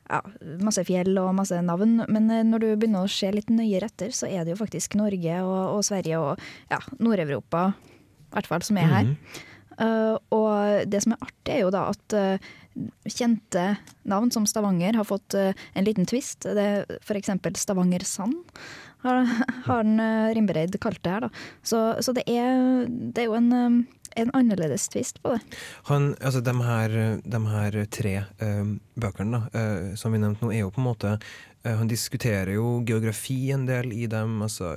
ja, 0.09 0.19
masse 0.65 0.81
fjell 0.87 1.13
og 1.21 1.35
masse 1.37 1.59
navn, 1.61 1.99
men 2.09 2.31
når 2.49 2.63
du 2.63 2.67
begynner 2.71 3.05
å 3.05 3.11
se 3.13 3.29
litt 3.29 3.51
nøyere 3.53 3.91
etter, 3.91 4.09
så 4.15 4.25
er 4.25 4.41
det 4.41 4.55
jo 4.55 4.61
faktisk 4.63 4.97
Norge 4.97 5.35
og, 5.45 5.59
og 5.75 5.83
Sverige 5.85 6.17
og 6.17 6.41
ja, 6.71 6.79
Nord-Europa, 6.97 7.67
i 7.77 8.33
hvert 8.33 8.49
fall, 8.49 8.65
som 8.65 8.81
er 8.81 8.89
her. 8.89 9.11
Mhm. 9.11 9.45
Eh, 9.79 10.15
og 10.35 10.89
det 10.91 11.03
som 11.03 11.15
er 11.15 11.23
artig, 11.23 11.53
er 11.55 11.63
jo 11.63 11.71
da 11.73 11.85
at 11.93 12.15
eh, 12.17 12.49
kjente 13.09 13.65
navn 14.09 14.31
som 14.33 14.47
Stavanger 14.49 14.97
har 14.99 15.07
fått 15.07 15.35
eh, 15.37 15.55
en 15.73 15.87
liten 15.87 16.07
twist. 16.09 16.43
Det 16.43 16.65
er 16.65 16.99
f.eks. 16.99 17.31
Stavanger 17.59 18.05
Sand 18.07 18.37
har, 19.05 19.23
har 19.69 19.93
Rimbereid 20.35 20.75
kalt 20.83 21.01
det 21.05 21.15
her. 21.15 21.27
Da. 21.27 21.31
Så, 21.63 21.83
så 22.03 22.15
det, 22.15 22.27
er, 22.27 22.85
det 22.89 23.23
er 23.23 23.31
jo 23.31 23.39
en, 23.39 23.85
en 24.23 24.33
annerledes 24.37 24.87
twist 24.91 25.21
på 25.23 25.35
det. 25.35 25.59
Han, 25.89 26.11
altså 26.19 26.41
de 26.45 26.55
her, 26.63 26.97
de 27.23 27.41
her 27.53 27.77
tre 27.91 28.15
uh, 28.41 28.73
bøkene 28.99 29.39
da, 29.39 29.41
uh, 29.53 29.93
som 29.99 30.15
vi 30.15 30.21
nevnte 30.21 30.45
nå, 30.45 30.51
er 30.55 30.63
jo 30.63 30.73
på 30.75 30.81
en 30.83 30.87
måte 30.89 31.13
uh, 31.19 31.75
Han 31.79 31.91
diskuterer 31.91 32.53
jo 32.55 32.79
geografi 32.87 33.51
en 33.55 33.65
del 33.69 33.93
i 33.93 34.07
dem, 34.11 34.41
altså 34.45 34.75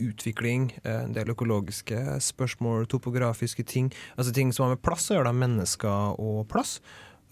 utvikling, 0.00 0.70
en 0.88 1.12
del 1.14 1.30
økologiske 1.34 2.18
spørsmål, 2.24 2.86
topografiske 2.88 3.64
ting. 3.68 3.90
Altså 4.16 4.32
ting 4.32 4.52
som 4.52 4.66
har 4.66 4.76
med 4.76 4.84
plass 4.84 5.10
å 5.10 5.18
gjøre, 5.18 5.28
da, 5.28 5.36
mennesker 5.44 6.20
og 6.22 6.46
plass. 6.50 6.78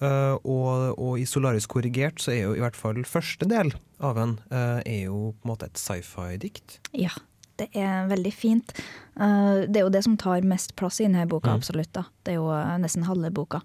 Uh, 0.03 0.35
og, 0.43 0.99
og 0.99 1.19
i 1.21 1.27
'Solarisk 1.29 1.77
korrigert 1.77 2.19
så 2.23 2.33
er 2.35 2.41
jo 2.43 2.55
i 2.57 2.62
hvert 2.62 2.79
fall 2.79 3.05
første 3.07 3.47
del 3.47 3.71
av 4.03 4.17
den 4.19 4.33
uh, 4.51 4.81
er 4.83 5.05
jo 5.07 5.31
på 5.37 5.47
en 5.47 5.53
måte 5.53 5.69
et 5.69 5.79
sci-fi-dikt. 5.79 6.81
Ja, 6.99 7.12
det 7.59 7.69
er 7.75 8.07
veldig 8.09 8.33
fint. 8.35 8.73
Eh, 9.21 9.67
det 9.69 9.77
er 9.77 9.85
jo 9.87 9.91
det 9.93 10.05
som 10.05 10.17
tar 10.17 10.43
mest 10.43 10.75
plass 10.77 11.01
i 11.01 11.05
denne 11.09 11.27
boka, 11.29 11.51
Mm. 11.51 11.57
absolutt. 11.61 11.93
da. 11.93 12.05
Det 12.25 12.33
er 12.35 12.38
jo 12.41 12.51
eh, 12.51 12.79
nesten 12.79 13.05
halve 13.05 13.31
boka. 13.33 13.61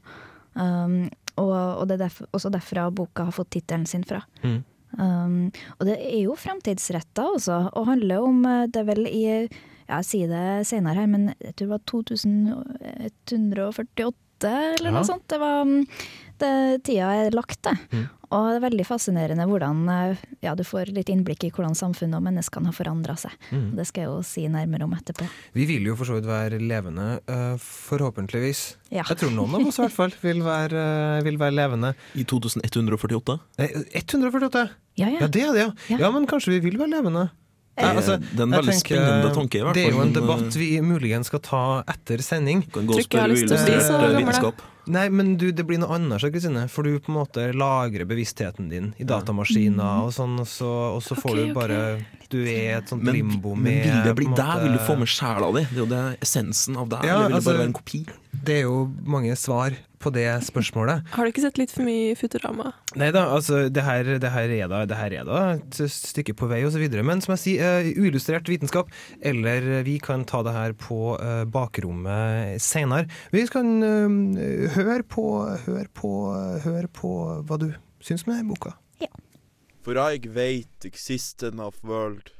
Um, 0.55 1.09
og, 1.37 1.51
og 1.53 1.87
det 1.87 1.99
er 1.99 2.05
derf 2.07 2.21
også 2.33 2.49
derfra 2.51 2.87
boka 2.91 3.23
har 3.25 3.31
fått 3.31 3.51
tittelen 3.53 3.85
sin 3.85 4.03
fra. 4.03 4.23
Mm. 4.43 4.63
Um, 4.97 5.51
og 5.79 5.85
det 5.85 5.97
er 5.99 6.21
jo 6.23 6.33
framtidsretta, 6.35 7.21
altså. 7.35 7.69
Og 7.75 7.85
handler 7.85 8.23
om 8.23 8.45
eh, 8.45 8.65
Det 8.67 8.79
er 8.81 8.87
vel 8.87 9.05
i 9.07 9.23
ja, 9.27 9.99
Jeg 9.99 10.05
sier 10.05 10.27
det 10.31 10.67
senere 10.67 10.95
her, 11.03 11.07
men 11.07 11.27
jeg 11.39 11.53
tror 11.55 11.67
det 11.67 11.73
var 11.75 11.83
2148 13.27 14.47
eller 14.79 14.89
Ja. 14.89 14.95
noe 14.95 15.03
sånt. 15.05 15.27
Det 15.27 15.39
var 15.39 15.63
mm, 15.65 15.85
det, 16.43 16.83
Tida 16.87 17.09
er 17.23 17.35
lagt, 17.35 17.59
det. 17.65 17.73
Mm. 17.93 18.05
Og 18.27 18.43
det 18.49 18.55
er 18.57 18.63
veldig 18.65 18.83
fascinerende 18.83 19.45
hvordan 19.47 19.85
eh, 19.91 20.23
ja, 20.43 20.51
du 20.57 20.63
får 20.67 20.89
litt 20.91 21.07
innblikk 21.13 21.45
i 21.47 21.51
hvordan 21.55 21.77
samfunnet 21.79 22.19
og 22.19 22.25
menneskene 22.25 22.67
har 22.67 22.75
forandra 22.75 23.15
seg. 23.19 23.31
Mm. 23.55 23.69
Det 23.77 23.85
skal 23.87 24.03
jeg 24.03 24.09
jo 24.11 24.17
si 24.27 24.43
nærmere 24.51 24.83
om 24.83 24.95
etterpå. 24.97 25.27
Vi 25.55 25.67
vil 25.69 25.87
jo 25.87 25.95
for 25.95 26.09
så 26.09 26.17
vidt 26.17 26.27
være 26.27 26.59
levende, 26.59 27.07
eh, 27.31 27.55
forhåpentligvis. 27.63 28.65
Ja. 28.91 29.05
Jeg 29.07 29.21
tror 29.21 29.31
noen 29.35 29.55
av 29.55 29.67
oss 29.69 29.79
i 29.79 29.85
hvert 29.85 29.95
fall 29.95 30.15
vil 30.23 30.43
være, 30.43 30.83
eh, 31.19 31.23
vil 31.27 31.39
være 31.39 31.55
levende. 31.55 31.93
I 32.19 32.27
2148. 32.27 33.39
Nei, 33.61 33.71
148! 34.03 34.67
Ja, 34.97 35.07
Ja, 35.07 35.19
ja. 35.21 35.27
det 35.29 35.43
er 35.45 35.51
det, 35.53 35.61
ja. 35.61 35.71
Ja. 35.93 35.97
Ja, 36.07 36.11
men 36.11 36.25
kanskje 36.27 36.55
vi 36.57 36.63
vil 36.67 36.79
være 36.81 36.97
levende. 36.97 37.29
Det, 37.77 37.85
altså, 37.85 38.15
det 38.17 38.39
er 38.41 38.47
en 38.47 38.55
veldig 38.55 38.73
tenker, 38.73 38.97
spennende 38.97 39.33
tanke. 39.35 39.59
i 39.59 39.61
hvert 39.61 39.75
Det 39.77 39.83
er 39.85 39.91
jo 39.93 40.01
en 40.01 40.13
debatt 40.15 40.55
vi 40.57 40.69
muligens 40.81 41.29
skal 41.29 41.43
ta 41.45 41.83
etter 41.93 42.23
sending. 42.25 42.63
eh, 42.65 42.71
kan 42.73 42.87
gå 42.89 42.95
og 42.97 43.05
spørre 43.05 43.35
uillustrert 43.37 43.91
eh, 43.93 44.15
vitenskap. 44.17 44.63
Nei, 44.87 45.09
men 45.09 45.35
du, 45.37 45.49
det 45.51 45.65
blir 45.67 45.81
noe 45.81 45.95
annet, 45.97 46.23
Kristine. 46.31 46.67
For 46.71 46.87
du 46.87 46.99
på 47.03 47.11
en 47.11 47.19
måte 47.19 47.49
lagrer 47.55 48.07
bevisstheten 48.07 48.69
din 48.71 48.93
i 48.97 49.07
datamaskiner 49.07 50.05
og 50.05 50.13
sånn, 50.15 50.37
og 50.43 50.47
så, 50.47 50.71
og 50.95 51.01
så 51.03 51.17
får 51.19 51.33
okay, 51.33 51.47
du 51.49 51.57
bare 51.57 51.81
Du 52.33 52.39
er 52.43 52.77
et 52.81 52.91
sånt 52.91 53.05
Men, 53.07 53.15
limbo 53.15 53.55
men 53.55 53.69
med 53.69 53.83
vil 53.87 53.99
det 54.07 54.15
bli 54.19 54.29
deg? 54.35 54.63
Vil 54.65 54.77
du 54.77 54.81
få 54.83 54.97
med 54.99 55.11
sjela 55.11 55.51
di? 55.55 55.65
Det 55.69 55.77
er 55.77 55.83
jo 55.83 55.89
det 55.91 56.05
essensen 56.25 56.79
av 56.79 56.89
deg. 56.91 57.05
Ja, 57.07 57.17
eller 57.17 57.23
vil 57.23 57.31
det 57.31 57.39
altså- 57.39 57.51
bare 57.51 57.61
være 57.61 57.71
en 57.71 57.77
kopi? 57.81 58.01
Det 58.47 58.55
er 58.55 58.63
jo 58.67 58.79
mange 59.03 59.35
svar 59.35 59.75
på 59.99 60.11
det 60.13 60.27
spørsmålet. 60.45 61.07
Har 61.11 61.25
du 61.25 61.31
ikke 61.31 61.41
sett 61.41 61.57
litt 61.57 61.71
for 61.73 61.83
mye 61.87 62.15
Futurama? 62.17 62.71
Nei 62.95 63.09
da, 63.11 63.25
altså 63.33 63.65
det 63.73 63.83
her, 63.83 64.03
det 64.21 64.31
her, 64.31 64.53
er, 64.53 64.67
da, 64.69 64.85
det 64.85 64.97
her 64.97 65.15
er 65.21 65.25
da 65.27 65.39
et 65.55 65.79
stykke 65.91 66.35
på 66.37 66.49
vei 66.51 66.61
osv. 66.67 66.85
Men 67.03 67.23
som 67.23 67.33
jeg 67.35 67.43
sier, 67.43 67.81
uh, 67.81 67.89
uillustrert 67.97 68.47
vitenskap. 68.51 68.91
Eller 69.25 69.83
vi 69.87 69.97
kan 70.03 70.25
ta 70.29 70.43
det 70.45 70.53
her 70.53 70.77
på 70.77 71.17
uh, 71.17 71.43
bakrommet 71.49 72.61
seinere. 72.61 73.09
Vi 73.33 73.45
kan 73.51 73.81
uh, 73.81 74.69
høre 74.77 75.03
på, 75.03 75.27
høre 75.65 75.89
på, 75.93 76.13
høre 76.67 76.87
på 76.93 77.13
hva 77.47 77.61
du 77.61 77.71
syns 78.03 78.27
med 78.29 78.45
boka. 78.47 78.77
For 79.87 79.95
jeg 79.95 80.33
veit 80.35 80.83
existen 80.83 81.61
of 81.63 81.77
world. 81.81 82.33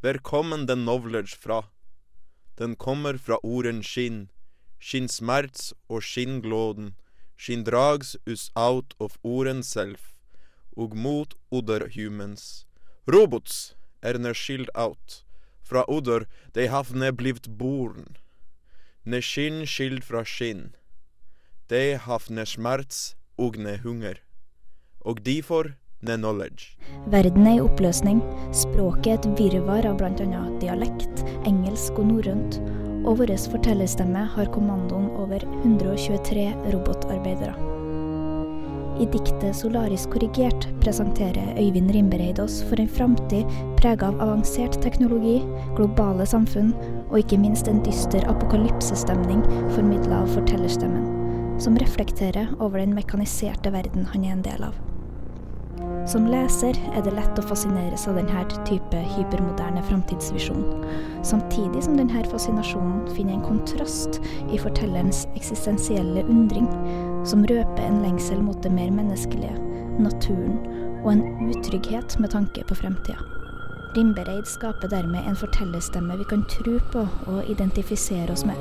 Hvor 0.00 0.18
kommer 0.22 0.60
den 0.62 0.84
knowledge 0.84 1.34
fra? 1.34 1.72
Den 2.56 2.76
kommer 2.76 3.18
fra 3.18 3.40
orden 3.42 3.82
skinn, 3.82 4.28
skinnsmerts 4.78 5.72
og 5.88 6.04
skinnglåden, 6.06 6.92
skinn 7.34 7.64
drags 7.66 8.14
us 8.30 8.52
out 8.54 8.94
of 9.00 9.16
orden 9.24 9.64
self, 9.66 10.14
og 10.76 10.94
mot 10.94 11.34
other 11.50 11.88
humans. 11.96 12.68
Robots 13.10 13.74
er 14.00 14.14
ne 14.22 14.30
skild 14.30 14.70
out, 14.74 15.24
fra 15.64 15.82
other 15.88 16.28
de 16.54 16.68
ne 16.94 17.10
blivt 17.12 17.58
born. 17.58 18.16
Ne 19.04 19.18
skinn 19.18 19.66
skild 19.66 20.04
fra 20.04 20.22
skinn. 20.22 20.76
De 21.70 21.98
havne 21.98 22.46
smerts 22.46 23.16
og 23.36 23.58
ne 23.58 23.80
hunger. 23.82 24.22
Og 25.00 25.26
difor 25.26 25.74
ne 25.74 25.87
knowledge. 26.02 26.76
Verden 27.06 27.46
er 27.46 27.58
i 27.58 27.64
oppløsning. 27.64 28.20
Språket 28.52 29.08
er 29.12 29.18
et 29.18 29.40
virvar 29.40 29.86
av 29.88 29.98
bl.a. 29.98 30.42
dialekt, 30.60 31.24
engelsk 31.48 31.98
og 31.98 32.12
norrønt. 32.12 32.60
Og 33.08 33.18
vår 33.22 33.34
fortellerstemme 33.52 34.26
har 34.34 34.52
kommandoen 34.52 35.10
over 35.16 35.42
123 35.64 36.50
robotarbeidere. 36.74 37.54
I 38.98 39.06
diktet 39.06 39.54
'Solaris 39.54 40.08
korrigert' 40.10 40.66
presenterer 40.82 41.54
Øyvind 41.54 41.90
Rimbereid 41.94 42.40
oss 42.42 42.62
for 42.66 42.80
en 42.82 42.88
framtid 42.88 43.46
prega 43.78 44.08
av 44.08 44.18
avansert 44.20 44.80
teknologi, 44.82 45.38
globale 45.76 46.26
samfunn 46.26 46.74
og 47.06 47.18
ikke 47.20 47.38
minst 47.38 47.70
en 47.70 47.78
dyster 47.86 48.26
apokalypsestemning 48.26 49.44
formidla 49.76 50.24
av 50.24 50.34
fortellerstemmen, 50.34 51.06
som 51.62 51.78
reflekterer 51.78 52.50
over 52.58 52.82
den 52.82 52.94
mekaniserte 52.94 53.70
verden 53.70 54.10
han 54.10 54.24
er 54.24 54.32
en 54.34 54.42
del 54.42 54.66
av. 54.72 54.74
Som 56.06 56.26
leser 56.30 56.76
er 56.94 57.02
det 57.04 57.12
lett 57.16 57.38
å 57.40 57.44
fascineres 57.44 58.06
av 58.08 58.16
denne 58.20 58.44
type 58.68 59.00
hypermoderne 59.16 59.82
framtidsvisjon, 59.88 60.62
samtidig 61.26 61.82
som 61.84 61.98
denne 61.98 62.22
fascinasjonen 62.30 63.08
finner 63.16 63.36
en 63.36 63.44
kontrast 63.44 64.20
i 64.52 64.60
fortellerens 64.62 65.26
eksistensielle 65.34 66.24
undring, 66.28 66.68
som 67.28 67.44
røper 67.48 67.82
en 67.84 68.02
lengsel 68.04 68.40
mot 68.44 68.60
det 68.62 68.72
mer 68.72 68.92
menneskelige, 68.94 69.56
naturen 69.98 70.60
og 71.02 71.12
en 71.16 71.50
utrygghet 71.50 72.18
med 72.22 72.32
tanke 72.36 72.64
på 72.68 72.78
fremtida. 72.78 73.18
Rimbereid 73.96 74.46
skaper 74.46 74.90
dermed 74.92 75.26
en 75.26 75.36
fortellerstemme 75.36 76.18
vi 76.20 76.26
kan 76.28 76.44
tro 76.52 76.76
på 76.92 77.06
og 77.32 77.48
identifisere 77.50 78.32
oss 78.32 78.44
med, 78.46 78.58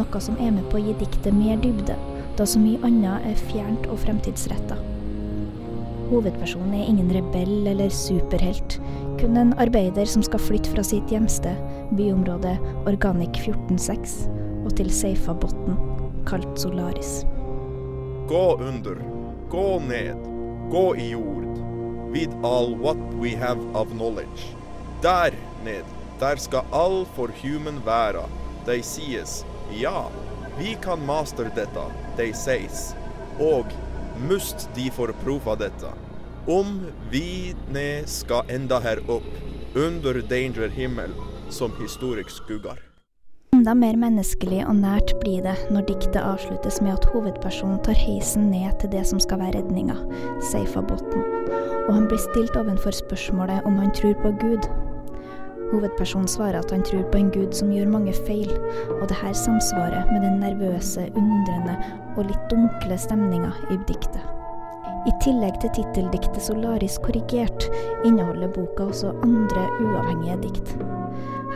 noe 0.00 0.22
som 0.24 0.38
er 0.40 0.50
med 0.56 0.66
på 0.72 0.80
å 0.80 0.86
gi 0.86 0.96
diktet 1.02 1.36
mer 1.36 1.60
dybde, 1.62 1.96
da 2.38 2.48
så 2.48 2.60
mye 2.60 2.80
annet 2.88 3.28
er 3.28 3.46
fjernt 3.52 3.86
og 3.92 4.00
fremtidsretta. 4.02 4.80
Hovedpersonen 6.12 6.74
er 6.76 6.88
ingen 6.90 7.08
rebell 7.14 7.66
eller 7.70 7.88
superhelt, 7.88 8.76
kun 9.16 9.38
en 9.40 9.54
arbeider 9.62 10.04
som 10.04 10.24
skal 10.26 10.42
flytte 10.44 10.74
fra 10.74 10.84
sitt 10.84 11.08
hjemsted, 11.08 11.56
byområdet 11.96 12.58
Organic 12.90 13.38
146, 13.46 14.18
og 14.60 14.74
til 14.76 14.92
Seifa 14.92 15.32
Botn, 15.32 15.78
kalt 16.28 16.52
Solaris. 16.60 17.22
Gå 18.28 18.44
under, 18.60 19.00
gå 19.48 19.68
ned, 19.88 20.28
gå 20.72 20.84
i 21.00 21.08
jord, 21.14 21.48
With 22.12 22.34
all 22.44 22.74
what 22.76 22.98
we 23.14 23.30
have 23.30 23.58
of 23.74 23.88
knowledge. 23.88 24.52
Der 25.02 25.32
ned, 25.64 25.84
der 26.20 26.36
skal 26.36 26.60
all 26.72 27.06
for 27.16 27.30
human 27.42 27.80
være. 27.86 28.28
De 28.66 28.82
sies, 28.82 29.46
ja, 29.80 30.02
vi 30.58 30.76
kan 30.82 31.06
master 31.06 31.48
dette, 31.56 31.86
de 32.18 32.28
sies. 32.36 32.92
Og 33.40 33.64
must 34.28 34.68
de 34.74 34.90
forprova 34.90 35.56
dette. 35.56 35.90
Om 36.46 36.80
vi 37.10 37.54
ne 37.72 38.02
skal 38.06 38.48
enda 38.50 38.80
her 38.82 39.02
opp, 39.10 39.28
under 39.74 40.20
danger 40.28 40.68
himmel, 40.68 41.12
som 41.50 41.72
historisk 41.80 42.30
skugger. 42.30 42.80
Enda 43.52 43.74
mer 43.76 43.98
menneskelig 44.00 44.62
og 44.64 44.78
nært 44.80 45.10
blir 45.20 45.42
det 45.44 45.54
når 45.72 45.84
diktet 45.90 46.20
avsluttes 46.20 46.80
med 46.80 46.94
at 46.94 47.08
hovedpersonen 47.12 47.82
tar 47.84 47.98
heisen 48.00 48.48
ned 48.50 48.72
til 48.80 48.92
det 48.94 49.04
som 49.10 49.20
skal 49.20 49.42
være 49.42 49.60
redninga, 49.60 49.98
Seifa-botn, 50.48 51.26
og 51.86 51.90
han 51.92 52.08
blir 52.08 52.20
stilt 52.20 52.56
ovenfor 52.56 52.96
spørsmålet 52.96 53.68
om 53.68 53.76
han 53.80 53.92
tror 53.96 54.16
på 54.24 54.32
Gud. 54.40 54.70
Hovedpersonen 55.72 56.28
svarer 56.28 56.58
at 56.60 56.72
han 56.72 56.82
tror 56.84 57.04
på 57.12 57.20
en 57.20 57.30
gud 57.32 57.52
som 57.56 57.70
gjør 57.72 57.92
mange 57.92 58.16
feil, 58.26 58.50
og 58.98 59.06
det 59.08 59.20
her 59.20 59.36
samsvarer 59.36 60.08
med 60.10 60.24
den 60.24 60.40
nervøse, 60.40 61.06
undrende 61.12 61.76
og 62.16 62.28
litt 62.28 62.46
dunkle 62.50 62.98
stemninga 62.98 63.52
i 63.70 63.78
diktet. 63.88 64.22
I 65.02 65.12
tillegg 65.24 65.56
til 65.60 65.72
titteldiktet 65.74 66.42
'Solaris 66.42 66.98
korrigert' 67.02 67.66
inneholder 68.06 68.52
boka 68.54 68.84
også 68.84 69.10
andre 69.26 69.64
uavhengige 69.82 70.36
dikt. 70.44 70.76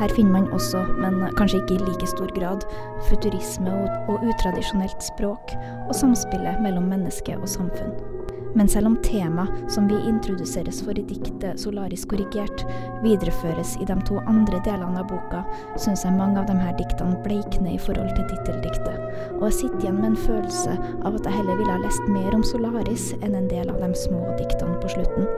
Her 0.01 0.09
finner 0.09 0.33
man 0.33 0.51
også, 0.53 0.83
men 0.99 1.23
kanskje 1.39 1.63
ikke 1.63 1.79
i 1.79 1.87
like 1.87 2.07
stor 2.11 2.33
grad, 2.35 2.67
futurisme 3.09 3.71
og, 3.71 3.89
og 4.09 4.27
utradisjonelt 4.29 5.03
språk, 5.03 5.55
og 5.89 5.95
samspillet 5.95 6.61
mellom 6.61 6.91
menneske 6.91 7.39
og 7.39 7.49
samfunn. 7.49 8.16
Men 8.57 8.69
selv 8.69 8.87
om 8.87 8.97
tema 9.05 9.47
som 9.69 9.89
vi 9.89 9.99
introduseres 10.09 10.83
for 10.83 10.99
i 10.99 11.03
diktet 11.05 11.61
'Solaris 11.61 12.07
korrigert', 12.09 12.65
videreføres 13.03 13.77
i 13.83 13.85
de 13.85 13.97
to 14.09 14.17
andre 14.27 14.61
delene 14.65 15.01
av 15.01 15.11
boka, 15.11 15.43
syns 15.77 16.05
jeg 16.05 16.17
mange 16.17 16.41
av 16.41 16.47
de 16.49 16.57
her 16.57 16.73
diktene 16.79 17.21
bleikner 17.25 17.75
i 17.75 17.79
forhold 17.79 18.15
til 18.17 18.25
titteldiktet, 18.31 18.97
og 19.37 19.45
jeg 19.51 19.59
sitter 19.59 19.83
igjen 19.85 20.01
med 20.01 20.11
en 20.11 20.17
følelse 20.17 20.79
av 21.05 21.15
at 21.15 21.29
jeg 21.29 21.37
heller 21.37 21.61
ville 21.61 21.73
ha 21.73 21.83
lest 21.85 22.09
mer 22.09 22.35
om 22.35 22.43
Solaris 22.43 23.13
enn 23.21 23.35
en 23.35 23.49
del 23.53 23.71
av 23.71 23.81
de 23.85 23.93
små 24.07 24.25
diktene 24.41 24.81
på 24.81 24.89
slutten. 24.89 25.29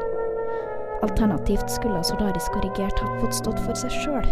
Alternativt 1.03 1.71
skulle 1.71 2.05
Solaris 2.05 2.49
korrigert 2.55 2.99
ha 2.99 3.21
fått 3.21 3.35
stått 3.35 3.61
for 3.67 3.75
seg 3.75 3.91
sjøl, 4.03 4.31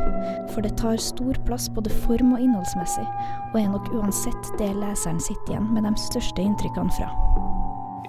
for 0.55 0.63
det 0.63 0.77
tar 0.79 0.97
stor 1.03 1.35
plass 1.47 1.69
både 1.69 1.91
form- 2.07 2.35
og 2.35 2.43
innholdsmessig, 2.43 3.07
og 3.53 3.61
er 3.61 3.69
nok 3.71 3.91
uansett 3.99 4.55
det 4.59 4.75
leseren 4.79 5.21
sitter 5.21 5.55
igjen 5.55 5.71
med 5.75 5.87
de 5.87 5.95
største 6.09 6.43
inntrykkene 6.43 6.95
fra. 6.99 7.11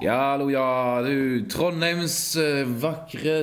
Ja, 0.01 0.31
hallo, 0.31 0.49
ja, 0.49 1.01
du. 1.01 1.45
Trondheims 1.49 2.35
eh, 2.37 2.67
vakre 2.81 3.39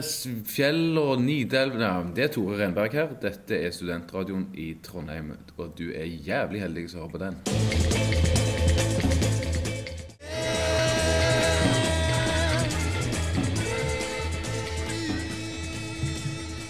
fjell 0.46 0.94
og 1.00 1.24
Nidelv 1.24 1.80
ja, 1.82 1.96
Det 2.14 2.28
er 2.28 2.30
Tore 2.36 2.60
Renberg 2.60 2.94
her. 2.94 3.10
Dette 3.22 3.58
er 3.58 3.74
studentradioen 3.74 4.46
i 4.54 4.70
Trondheim, 4.84 5.32
og 5.58 5.74
du 5.78 5.88
er 5.90 6.06
jævlig 6.06 6.62
heldig 6.62 6.86
som 6.92 7.02
hører 7.02 7.14
på 7.16 7.24
den. 7.24 8.33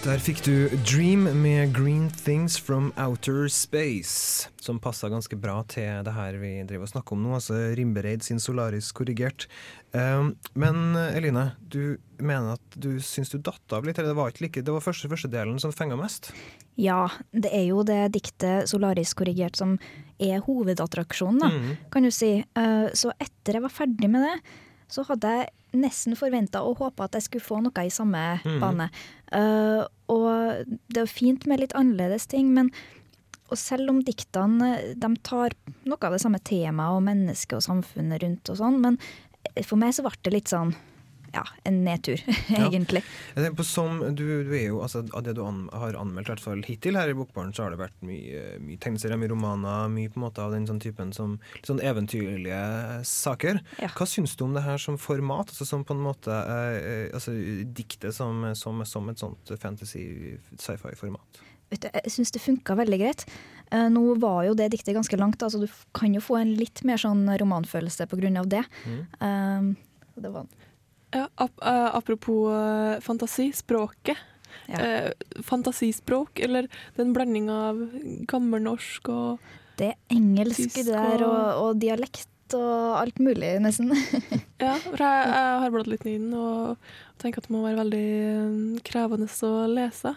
Der 0.05 0.19
fikk 0.21 0.43
du 0.45 0.67
Dream 0.85 1.23
med 1.41 1.71
Green 1.73 2.11
Things 2.13 2.59
from 2.61 2.91
Outer 3.01 3.47
Space, 3.49 4.45
som 4.61 4.77
passa 4.79 5.09
ganske 5.09 5.33
bra 5.41 5.63
til 5.71 6.03
det 6.05 6.13
her 6.13 6.35
vi 6.37 6.51
driver 6.69 6.85
og 6.85 6.91
snakker 6.91 7.15
om 7.15 7.23
nå, 7.25 7.31
altså 7.39 7.57
Rimbereid 7.77 8.21
sin 8.21 8.37
Solaris 8.41 8.91
korrigert. 8.93 9.47
Um, 9.97 10.35
men 10.53 10.93
Eline, 11.09 11.47
du 11.73 11.97
mener 12.21 12.53
at 12.59 12.77
du 12.77 12.99
syns 13.01 13.33
du 13.33 13.39
datt 13.41 13.73
av 13.73 13.87
litt, 13.89 13.97
eller 13.97 14.13
det 14.13 14.19
var 14.19 14.29
ikke 14.29 14.45
like, 14.45 14.63
det 14.67 14.75
var 14.77 14.85
første, 14.85 15.09
første 15.09 15.31
delen 15.33 15.57
som 15.63 15.73
fenga 15.73 15.97
mest? 15.97 16.29
Ja, 16.77 17.07
det 17.33 17.49
er 17.55 17.65
jo 17.71 17.81
det 17.87 18.11
diktet 18.13 18.69
'Solaris 18.69 19.15
korrigert' 19.17 19.57
som 19.57 19.79
er 20.21 20.37
hovedattraksjonen, 20.45 21.39
da, 21.41 21.49
Mm. 21.49 21.77
kan 21.89 22.03
du 22.03 22.11
si. 22.11 22.45
Eh, 22.55 22.87
Så 22.93 23.09
etter 23.19 23.53
jeg 23.57 23.61
var 23.65 23.73
ferdig 23.73 24.09
med 24.09 24.21
det, 24.21 24.37
så 24.87 25.03
hadde 25.03 25.25
jeg 25.25 25.49
nesten 25.79 26.17
forventa 26.19 26.63
og 26.65 26.81
håpa 26.81 27.07
at 27.07 27.17
jeg 27.17 27.27
skulle 27.27 27.45
få 27.45 27.61
noe 27.63 27.85
i 27.85 27.93
samme 27.93 28.23
mm. 28.43 28.59
bane. 28.63 28.89
Uh, 29.31 29.83
og 30.11 30.69
det 30.93 31.03
er 31.03 31.11
fint 31.11 31.47
med 31.49 31.63
litt 31.63 31.75
annerledes 31.77 32.29
ting, 32.31 32.53
men 32.55 32.71
og 33.45 33.59
selv 33.61 33.91
om 33.91 33.99
diktene 34.01 34.71
de 34.97 35.09
tar 35.21 35.53
noe 35.85 36.01
av 36.01 36.15
det 36.15 36.21
samme 36.23 36.39
temaet 36.41 36.97
og 36.97 37.03
mennesket 37.05 37.59
og 37.59 37.65
samfunnet 37.67 38.23
rundt 38.23 38.49
og 38.49 38.57
sånn, 38.57 38.79
men 38.81 38.97
for 39.61 39.77
meg 39.77 39.93
så 39.93 40.05
ble 40.05 40.17
det 40.25 40.33
litt 40.33 40.49
sånn 40.49 40.73
ja, 41.35 41.43
en 41.67 41.81
nedtur, 41.85 42.21
egentlig. 42.57 43.01
På 43.57 43.63
som, 43.67 43.99
du, 44.15 44.23
du 44.47 44.53
er 44.55 44.69
jo, 44.69 44.81
altså, 44.85 45.03
Av 45.15 45.23
det 45.25 45.35
du 45.37 45.43
an, 45.43 45.65
har 45.73 45.97
anmeldt, 45.99 46.29
i 46.29 46.33
hvert 46.33 46.43
fall 46.43 46.63
hittil 46.67 46.99
her 46.99 47.11
i 47.11 47.15
Bokbaren, 47.17 47.53
så 47.55 47.65
har 47.65 47.75
det 47.75 47.81
vært 47.81 47.97
mye, 48.07 48.43
mye 48.63 48.79
tegneserier, 48.81 49.19
mye 49.19 49.31
romaner, 49.33 49.89
mye 49.91 50.11
på 50.11 50.21
en 50.21 50.25
måte 50.27 50.43
av 50.43 50.55
den 50.55 50.67
sånn 50.69 50.81
typen 50.83 51.11
som 51.15 51.37
litt 51.57 51.69
sånn 51.69 51.83
eventyrlige 51.83 52.61
saker. 53.09 53.59
Ja. 53.83 53.91
Hva 53.95 54.07
syns 54.09 54.37
du 54.39 54.45
om 54.47 54.55
det 54.55 54.65
her 54.65 54.79
som 54.81 54.99
format? 55.01 55.51
altså 55.51 55.67
Som 55.67 55.83
på 55.87 55.95
en 55.95 56.05
måte 56.05 56.31
eh, 56.31 56.77
eh, 56.79 57.07
altså 57.15 57.35
Diktet 57.75 58.15
som, 58.15 58.45
som, 58.55 58.83
som 58.87 59.11
et 59.11 59.21
sånt 59.21 59.51
fantasy-sci-fi-format? 59.59 61.43
Vet 61.73 61.81
du, 61.81 61.89
jeg 61.89 62.13
syns 62.13 62.31
det 62.31 62.43
funka 62.43 62.75
veldig 62.77 62.99
greit. 63.01 63.25
Eh, 63.73 63.87
nå 63.91 64.03
var 64.21 64.43
jo 64.47 64.53
det 64.57 64.69
diktet 64.73 64.95
ganske 64.95 65.17
langt, 65.17 65.41
altså 65.43 65.63
du 65.63 65.67
kan 65.97 66.13
jo 66.13 66.21
få 66.23 66.37
en 66.39 66.53
litt 66.59 66.83
mer 66.85 67.01
sånn 67.01 67.25
romanfølelse 67.41 68.05
av 68.05 68.47
det. 68.51 68.63
Mm. 68.85 69.01
Um, 69.19 69.71
det 70.15 70.31
var 70.31 70.45
Ja, 71.15 71.27
ap 71.39 71.59
eh, 71.63 71.89
apropos 71.95 72.49
eh, 72.51 72.99
fantasi, 73.05 73.49
språket. 73.55 74.17
Ja. 74.67 74.79
Eh, 74.81 75.11
fantasispråk, 75.45 76.39
eller 76.43 76.67
den 76.97 77.11
blandinga 77.15 77.55
av 77.69 77.81
gammelnorsk 78.29 79.09
og 79.13 79.43
Det 79.77 79.91
er 79.91 80.15
engelsk 80.15 80.61
Tysk 80.75 80.85
der, 80.87 81.23
og, 81.27 81.61
og- 81.65 81.79
dialekt 81.81 82.29
og 82.55 82.95
alt 83.01 83.17
mulig, 83.19 83.55
nesten. 83.63 83.91
Ja, 84.61 84.75
for 84.79 84.95
jeg, 85.01 85.25
jeg 85.27 85.59
har 85.65 85.71
bladd 85.73 85.89
litt 85.91 86.05
i 86.07 86.13
den 86.15 86.31
og 86.39 86.77
tenker 87.19 87.41
at 87.41 87.49
det 87.49 87.53
må 87.55 87.63
være 87.65 87.81
veldig 87.81 88.03
eh, 88.29 88.83
krevende 88.87 89.27
å 89.27 89.53
lese. 89.67 90.13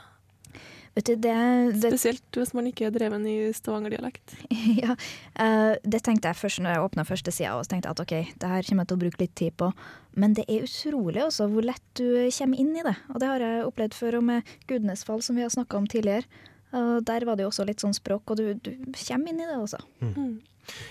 Vet 0.98 1.06
du, 1.06 1.14
det, 1.14 1.32
det 1.78 1.92
Spesielt 1.92 2.38
hvis 2.40 2.50
man 2.58 2.66
ikke 2.66 2.88
er 2.88 2.94
dreven 2.94 3.22
i 3.30 3.37
stavangerdialekt. 3.54 4.32
ja, 4.82 4.96
uh, 5.38 5.74
det 5.87 6.00
tenkte 6.02 6.32
jeg 6.32 6.38
først 6.40 6.62
når 6.64 6.74
jeg 6.74 6.87
åpna 6.88 7.04
første 7.06 7.34
sida, 7.34 7.52
og 7.54 7.68
tenkte 7.70 7.92
at 7.92 8.02
OK, 8.02 8.14
det 8.34 8.50
her 8.50 8.66
kommer 8.66 8.82
jeg 8.82 8.90
til 8.90 8.98
å 8.98 9.02
bruke 9.04 9.22
litt 9.22 9.37
tid 9.38 9.54
på. 9.62 9.70
Men 10.18 10.34
det 10.34 10.48
er 10.50 10.66
utrolig 10.66 11.22
også 11.22 11.46
hvor 11.52 11.68
lett 11.68 11.84
du 12.00 12.08
kommer 12.34 12.64
inn 12.64 12.74
i 12.74 12.82
det. 12.88 12.96
Og 13.14 13.22
det 13.22 13.30
har 13.30 13.46
jeg 13.46 13.68
opplevd 13.68 13.94
før, 13.94 14.18
og 14.18 14.26
med 14.32 14.50
Gudnesfall, 14.66 15.22
som 15.22 15.38
vi 15.38 15.46
har 15.46 15.54
snakka 15.54 15.78
om 15.78 15.87
tidligere. 15.87 16.26
Og 16.74 17.06
der 17.06 17.24
var 17.24 17.38
det 17.38 17.46
jo 17.46 17.52
også 17.52 17.68
litt 17.70 17.87
sånn 17.87 17.94
språk, 17.96 18.34
og 18.34 18.42
du, 18.42 18.50
du 18.58 18.74
kommer 18.98 19.30
inn 19.30 19.38
i 19.38 19.46
det 19.46 19.54
også. 19.54 19.78
Mm. 20.02 20.34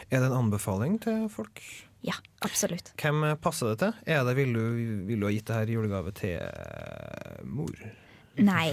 Er 0.08 0.24
det 0.24 0.32
en 0.32 0.40
anbefaling 0.40 0.98
til 1.04 1.28
folk? 1.30 1.60
Ja, 2.08 2.16
absolutt. 2.48 2.96
Hvem 2.96 3.28
passer 3.44 3.74
det 3.74 3.84
til? 3.84 4.02
Er 4.08 4.24
det, 4.24 4.40
vil, 4.40 4.56
du, 4.56 4.66
vil 5.12 5.20
du 5.20 5.28
ha 5.28 5.36
gitt 5.36 5.52
det 5.52 5.60
her 5.60 5.68
i 5.68 5.76
julegave 5.76 6.16
til 6.16 6.38
eh, 6.40 7.40
mor? 7.44 7.76
Nei. 8.38 8.72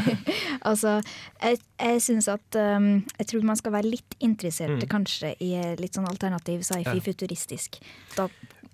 altså, 0.68 0.98
jeg, 1.40 1.60
jeg 1.80 2.02
syns 2.04 2.28
at 2.28 2.56
um, 2.60 2.92
Jeg 3.18 3.28
tror 3.32 3.46
man 3.48 3.58
skal 3.60 3.72
være 3.78 3.90
litt 3.96 4.16
interessert 4.20 4.70
Mm. 4.80 4.86
kanskje 4.90 5.34
i 5.42 5.50
litt 5.80 5.96
sånn 5.96 6.08
alternativ 6.08 6.60
Ja. 6.60 6.68
sci-fi-futuristisk. 6.68 7.80
Da 8.16 8.28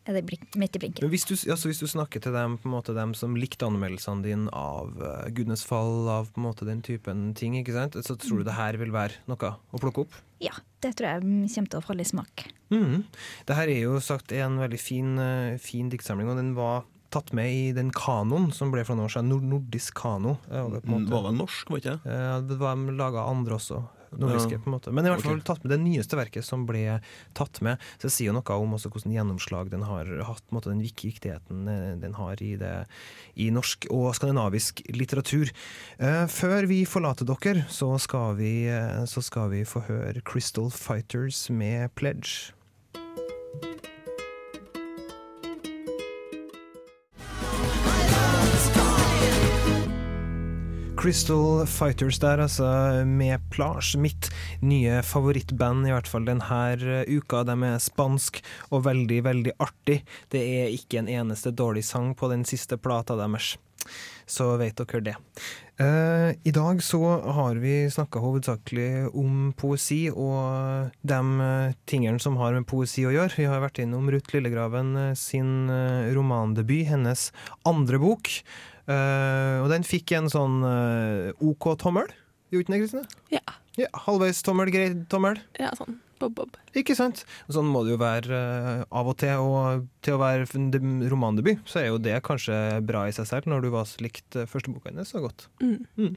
er 0.06 0.14
det 0.14 0.22
blink, 0.28 0.44
midt 0.58 0.76
i 0.76 0.80
blinken. 0.82 1.02
Men 1.02 1.10
hvis 1.10 1.24
du, 1.26 1.34
altså 1.50 1.66
hvis 1.70 1.80
du 1.82 1.86
snakker 1.90 2.22
til 2.22 2.34
dem, 2.34 2.58
på 2.62 2.68
en 2.68 2.74
måte, 2.76 2.94
dem 2.94 3.14
som 3.18 3.34
likte 3.38 3.66
anmeldelsene 3.66 4.22
dine 4.22 4.50
av 4.54 4.92
uh, 5.00 5.26
'Gudenes 5.30 5.64
fall, 5.66 6.06
av 6.12 6.28
måte 6.38 6.66
den 6.68 6.82
typen 6.86 7.32
ting, 7.34 7.56
ikke 7.58 7.74
sant? 7.74 7.98
så 8.06 8.14
tror 8.14 8.38
du 8.42 8.44
det 8.46 8.54
her 8.54 8.78
vil 8.78 8.92
være 8.94 9.18
noe 9.26 9.54
å 9.72 9.80
plukke 9.82 10.04
opp? 10.06 10.14
Ja, 10.42 10.52
det 10.84 10.94
tror 10.98 11.08
jeg 11.10 11.24
mm, 11.24 11.48
kommer 11.54 11.70
til 11.72 11.80
å 11.80 11.86
falle 11.86 12.04
i 12.04 12.10
smak. 12.12 12.46
Mm. 12.70 13.02
Det 13.48 13.56
her 13.56 13.72
er 13.72 13.80
jo 13.80 13.98
sagt 14.04 14.32
en 14.36 14.58
veldig 14.62 14.78
fin, 14.80 15.16
uh, 15.18 15.56
fin 15.58 15.90
diktsamling, 15.90 16.28
og 16.30 16.38
den 16.38 16.54
var 16.54 16.84
tatt 17.10 17.32
med 17.36 17.52
i 17.52 17.72
den 17.76 17.90
kanoen 17.94 18.52
som 18.54 18.72
ble 18.74 18.84
for 18.84 18.96
noen 18.98 19.06
år 19.10 19.16
siden, 19.16 19.28
nord 19.32 19.46
nordisk 19.50 19.94
kano. 20.02 20.38
uh, 20.50 20.68
det 20.76 20.84
måte- 20.84 21.10
Var 21.10 21.28
vel 21.30 21.38
norsk, 21.38 21.70
var 21.70 21.78
ikke 21.82 21.98
det? 22.02 22.48
Det 22.48 22.58
var 22.58 22.76
laga 22.76 23.28
andre 23.30 23.54
også. 23.60 23.84
Nordiske, 24.16 24.52
Ja. 24.52 24.58
på 24.58 24.70
en 24.70 24.72
måte. 24.78 24.92
Men 24.92 25.04
i 25.04 25.10
hvert 25.10 25.20
fall 25.20 25.40
okay. 25.40 25.44
tatt 25.44 25.64
med 25.64 25.72
det 25.74 25.80
nyeste 25.82 26.16
verket 26.16 26.44
som 26.44 26.64
ble 26.64 27.00
tatt 27.34 27.60
med. 27.60 27.76
Så 27.98 28.06
det 28.08 28.12
sier 28.14 28.30
jo 28.30 28.36
noe 28.38 28.58
om 28.62 28.72
også 28.76 28.88
hvordan 28.92 29.12
gjennomslag 29.12 29.70
den 29.70 29.82
har 29.82 30.06
hatt, 30.24 30.44
måte, 30.54 30.70
den 30.70 30.80
viktigheten 30.80 31.66
eh, 31.68 31.96
den 32.00 32.14
har 32.14 32.40
i, 32.40 32.54
det, 32.56 32.86
i 33.36 33.50
norsk 33.50 33.88
og 33.90 34.14
skandinavisk 34.14 34.80
litteratur. 34.94 35.50
Eh, 35.98 36.24
før 36.26 36.66
vi 36.70 36.84
forlater 36.88 37.26
dere, 37.28 37.66
så 37.68 37.98
skal 38.00 38.36
vi, 38.36 38.68
eh, 38.70 39.04
så 39.04 39.22
skal 39.22 39.50
vi 39.50 39.64
få 39.64 39.84
høre 39.90 40.22
Crystal 40.24 40.70
Fighters 40.70 41.50
med 41.50 41.92
Pledge. 41.94 42.52
Crystal 51.06 51.66
Fighters 51.70 52.18
der, 52.18 52.40
altså, 52.42 52.66
med 53.06 53.38
Plage. 53.50 53.94
Mitt 54.02 54.26
nye 54.58 54.96
favorittband, 55.06 55.86
i 55.86 55.92
hvert 55.94 56.08
fall 56.10 56.26
denne 56.26 57.04
uka. 57.06 57.44
De 57.46 57.54
er 57.68 57.76
spansk 57.78 58.40
og 58.74 58.82
veldig, 58.88 59.20
veldig 59.28 59.54
artig. 59.62 60.00
Det 60.34 60.42
er 60.42 60.74
ikke 60.74 60.98
en 60.98 61.12
eneste 61.20 61.54
dårlig 61.54 61.84
sang 61.86 62.10
på 62.18 62.26
den 62.34 62.42
siste 62.42 62.74
plata 62.74 63.14
deres. 63.22 63.52
Så 64.26 64.48
vet 64.58 64.82
dere 64.82 65.04
det. 65.12 65.16
Eh, 65.78 66.34
I 66.42 66.50
dag 66.50 66.82
så 66.82 66.98
har 67.38 67.62
vi 67.62 67.86
snakka 67.86 68.18
hovedsakelig 68.26 69.14
om 69.14 69.52
poesi 69.54 70.08
og 70.10 70.90
de 71.06 71.24
eh, 71.46 71.74
tingene 71.86 72.18
som 72.18 72.42
har 72.42 72.58
med 72.58 72.66
poesi 72.66 73.06
å 73.06 73.14
gjøre. 73.14 73.36
Vi 73.38 73.46
har 73.46 73.62
vært 73.62 73.78
innom 73.84 74.10
Ruth 74.10 74.34
Lillegraven 74.34 74.96
eh, 75.04 75.12
sin 75.14 75.70
eh, 75.70 76.10
romandebut, 76.18 76.88
hennes 76.90 77.28
andre 77.62 78.02
bok. 78.02 78.40
Eh, 78.86 79.56
og 79.62 79.70
den 79.72 79.86
fikk 79.86 80.12
en 80.14 80.28
sånn 80.30 80.60
uh, 80.62 81.32
OK 81.42 81.72
tommel. 81.82 82.10
Gjorde 82.54 82.68
den 82.70 82.76
det, 82.76 82.82
Kristine? 82.84 83.22
Ja. 83.34 83.42
Ja, 83.76 83.90
Halvveis 84.06 84.44
tommel, 84.46 84.70
grei 84.72 84.90
tommel. 85.10 85.40
Ja, 85.58 85.72
sånn 85.76 85.98
bob-bob. 86.20 86.54
Ikke 86.76 86.96
sant? 86.96 87.24
Sånn 87.52 87.68
må 87.68 87.84
det 87.84 87.96
jo 87.96 88.00
være 88.00 88.40
eh, 88.40 88.82
av 88.88 89.12
og 89.12 89.18
til. 89.20 89.36
Og 89.44 89.86
til 90.06 90.14
å 90.16 90.20
være 90.22 90.46
romandebut, 91.10 91.64
så 91.66 91.82
er 91.82 91.88
jo 91.90 91.98
det 92.00 92.20
kanskje 92.24 92.80
bra 92.86 93.06
i 93.08 93.14
seg 93.16 93.26
selv, 93.28 93.48
når 93.50 93.64
du 93.66 93.70
var 93.74 93.90
likt 94.00 94.36
førsteboka 94.46 94.86
første 94.86 94.92
hennes 94.92 95.08
så 95.10 95.20
godt. 95.20 95.46
Mm. 95.96 96.16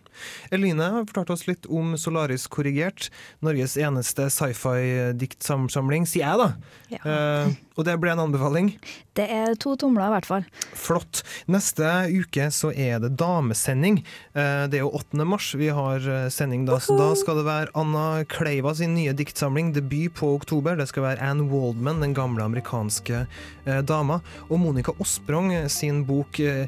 Eline 0.52 0.90
har 0.94 1.08
fortalt 1.10 1.32
oss 1.34 1.48
litt 1.48 1.66
om 1.70 1.96
Solaris 1.98 2.48
korrigert, 2.52 3.10
Norges 3.42 3.78
eneste 3.80 4.30
sci-fi-diktsamling, 4.30 6.06
sier 6.10 6.26
jeg 6.28 6.40
da. 6.42 6.50
Ja. 6.94 7.02
Eh, 7.04 7.58
og 7.80 7.86
det 7.88 7.96
ble 8.02 8.12
en 8.12 8.20
anbefaling. 8.26 8.74
Det 9.16 9.26
er 9.32 9.54
to 9.60 9.76
tomler, 9.80 10.10
i 10.10 10.14
hvert 10.18 10.28
fall. 10.28 10.46
Flott. 10.76 11.22
Neste 11.48 11.88
uke 12.12 12.50
så 12.52 12.74
er 12.76 13.00
det 13.04 13.14
damesending. 13.20 14.02
Eh, 14.36 14.68
Det 14.70 14.80
er 14.80 14.84
jo 14.84 14.92
8. 15.00 15.24
mars 15.26 15.54
vi 15.56 15.70
har 15.72 16.04
eh, 16.04 16.30
sending 16.30 16.66
da, 16.68 16.80
så 16.84 16.98
da 17.00 17.14
skal 17.16 17.40
det 17.40 17.46
være 17.48 17.72
Anna 17.80 18.24
Kleiva 18.28 18.74
sin 18.76 18.96
nye 18.98 19.14
diktsamling, 19.16 19.72
debut 19.74 20.14
på 20.20 20.34
oktober. 20.36 20.49
Det 20.50 20.88
skal 20.90 21.04
være 21.04 21.22
Anne 21.22 21.46
Waldman, 21.46 22.02
den 22.02 22.16
gamle 22.18 22.42
amerikanske 22.44 23.26
eh, 23.66 23.82
dama, 23.86 24.20
og 24.50 24.58
Monica 24.60 24.96
Osprong 24.98 25.54
eh, 25.54 25.68
sin 25.70 26.02
bok 26.08 26.40
eh, 26.42 26.66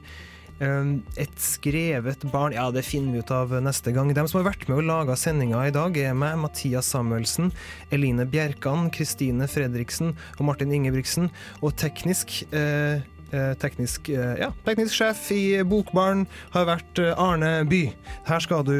eh, 0.61 0.91
et 1.17 1.39
skrevet 1.41 2.21
barn 2.31 2.53
Ja, 2.53 2.69
det 2.69 2.85
finner 2.85 3.15
vi 3.15 3.23
ut 3.23 3.31
av 3.33 3.55
neste 3.65 3.93
gang. 3.95 4.13
De 4.13 4.25
som 4.27 4.41
har 4.41 4.51
vært 4.51 4.67
med 4.69 4.83
og 4.83 4.85
laga 4.85 5.15
sendinga 5.17 5.63
i 5.65 5.73
dag, 5.73 5.97
er 5.97 6.13
meg, 6.13 6.37
Mathias 6.43 6.91
Samuelsen, 6.93 7.49
Eline 7.89 8.27
Bjerkan, 8.29 8.91
Kristine 8.93 9.49
Fredriksen 9.49 10.13
og 10.37 10.45
Martin 10.45 10.73
Ingebrigtsen. 10.77 11.31
Og 11.65 11.73
teknisk 11.81 12.43
eh, 12.53 13.01
eh, 13.31 13.53
Teknisk, 13.57 14.11
ja, 14.11 14.51
teknisk 14.67 14.93
sjef 14.99 15.23
i 15.33 15.63
Bokbarn 15.65 16.27
har 16.53 16.67
vært 16.69 17.01
Arne 17.15 17.63
By. 17.65 17.85
Her 18.27 18.45
skal 18.45 18.67
du 18.67 18.75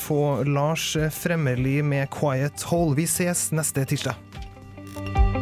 få 0.00 0.40
Lars 0.48 0.96
Fremmerli 1.20 1.78
med 1.84 2.08
'Quiet 2.10 2.66
Hole'. 2.72 2.96
Vi 2.98 3.06
ses 3.06 3.52
neste 3.54 3.86
tirsdag. 3.86 4.29
Thank 5.06 5.34
you. 5.34 5.39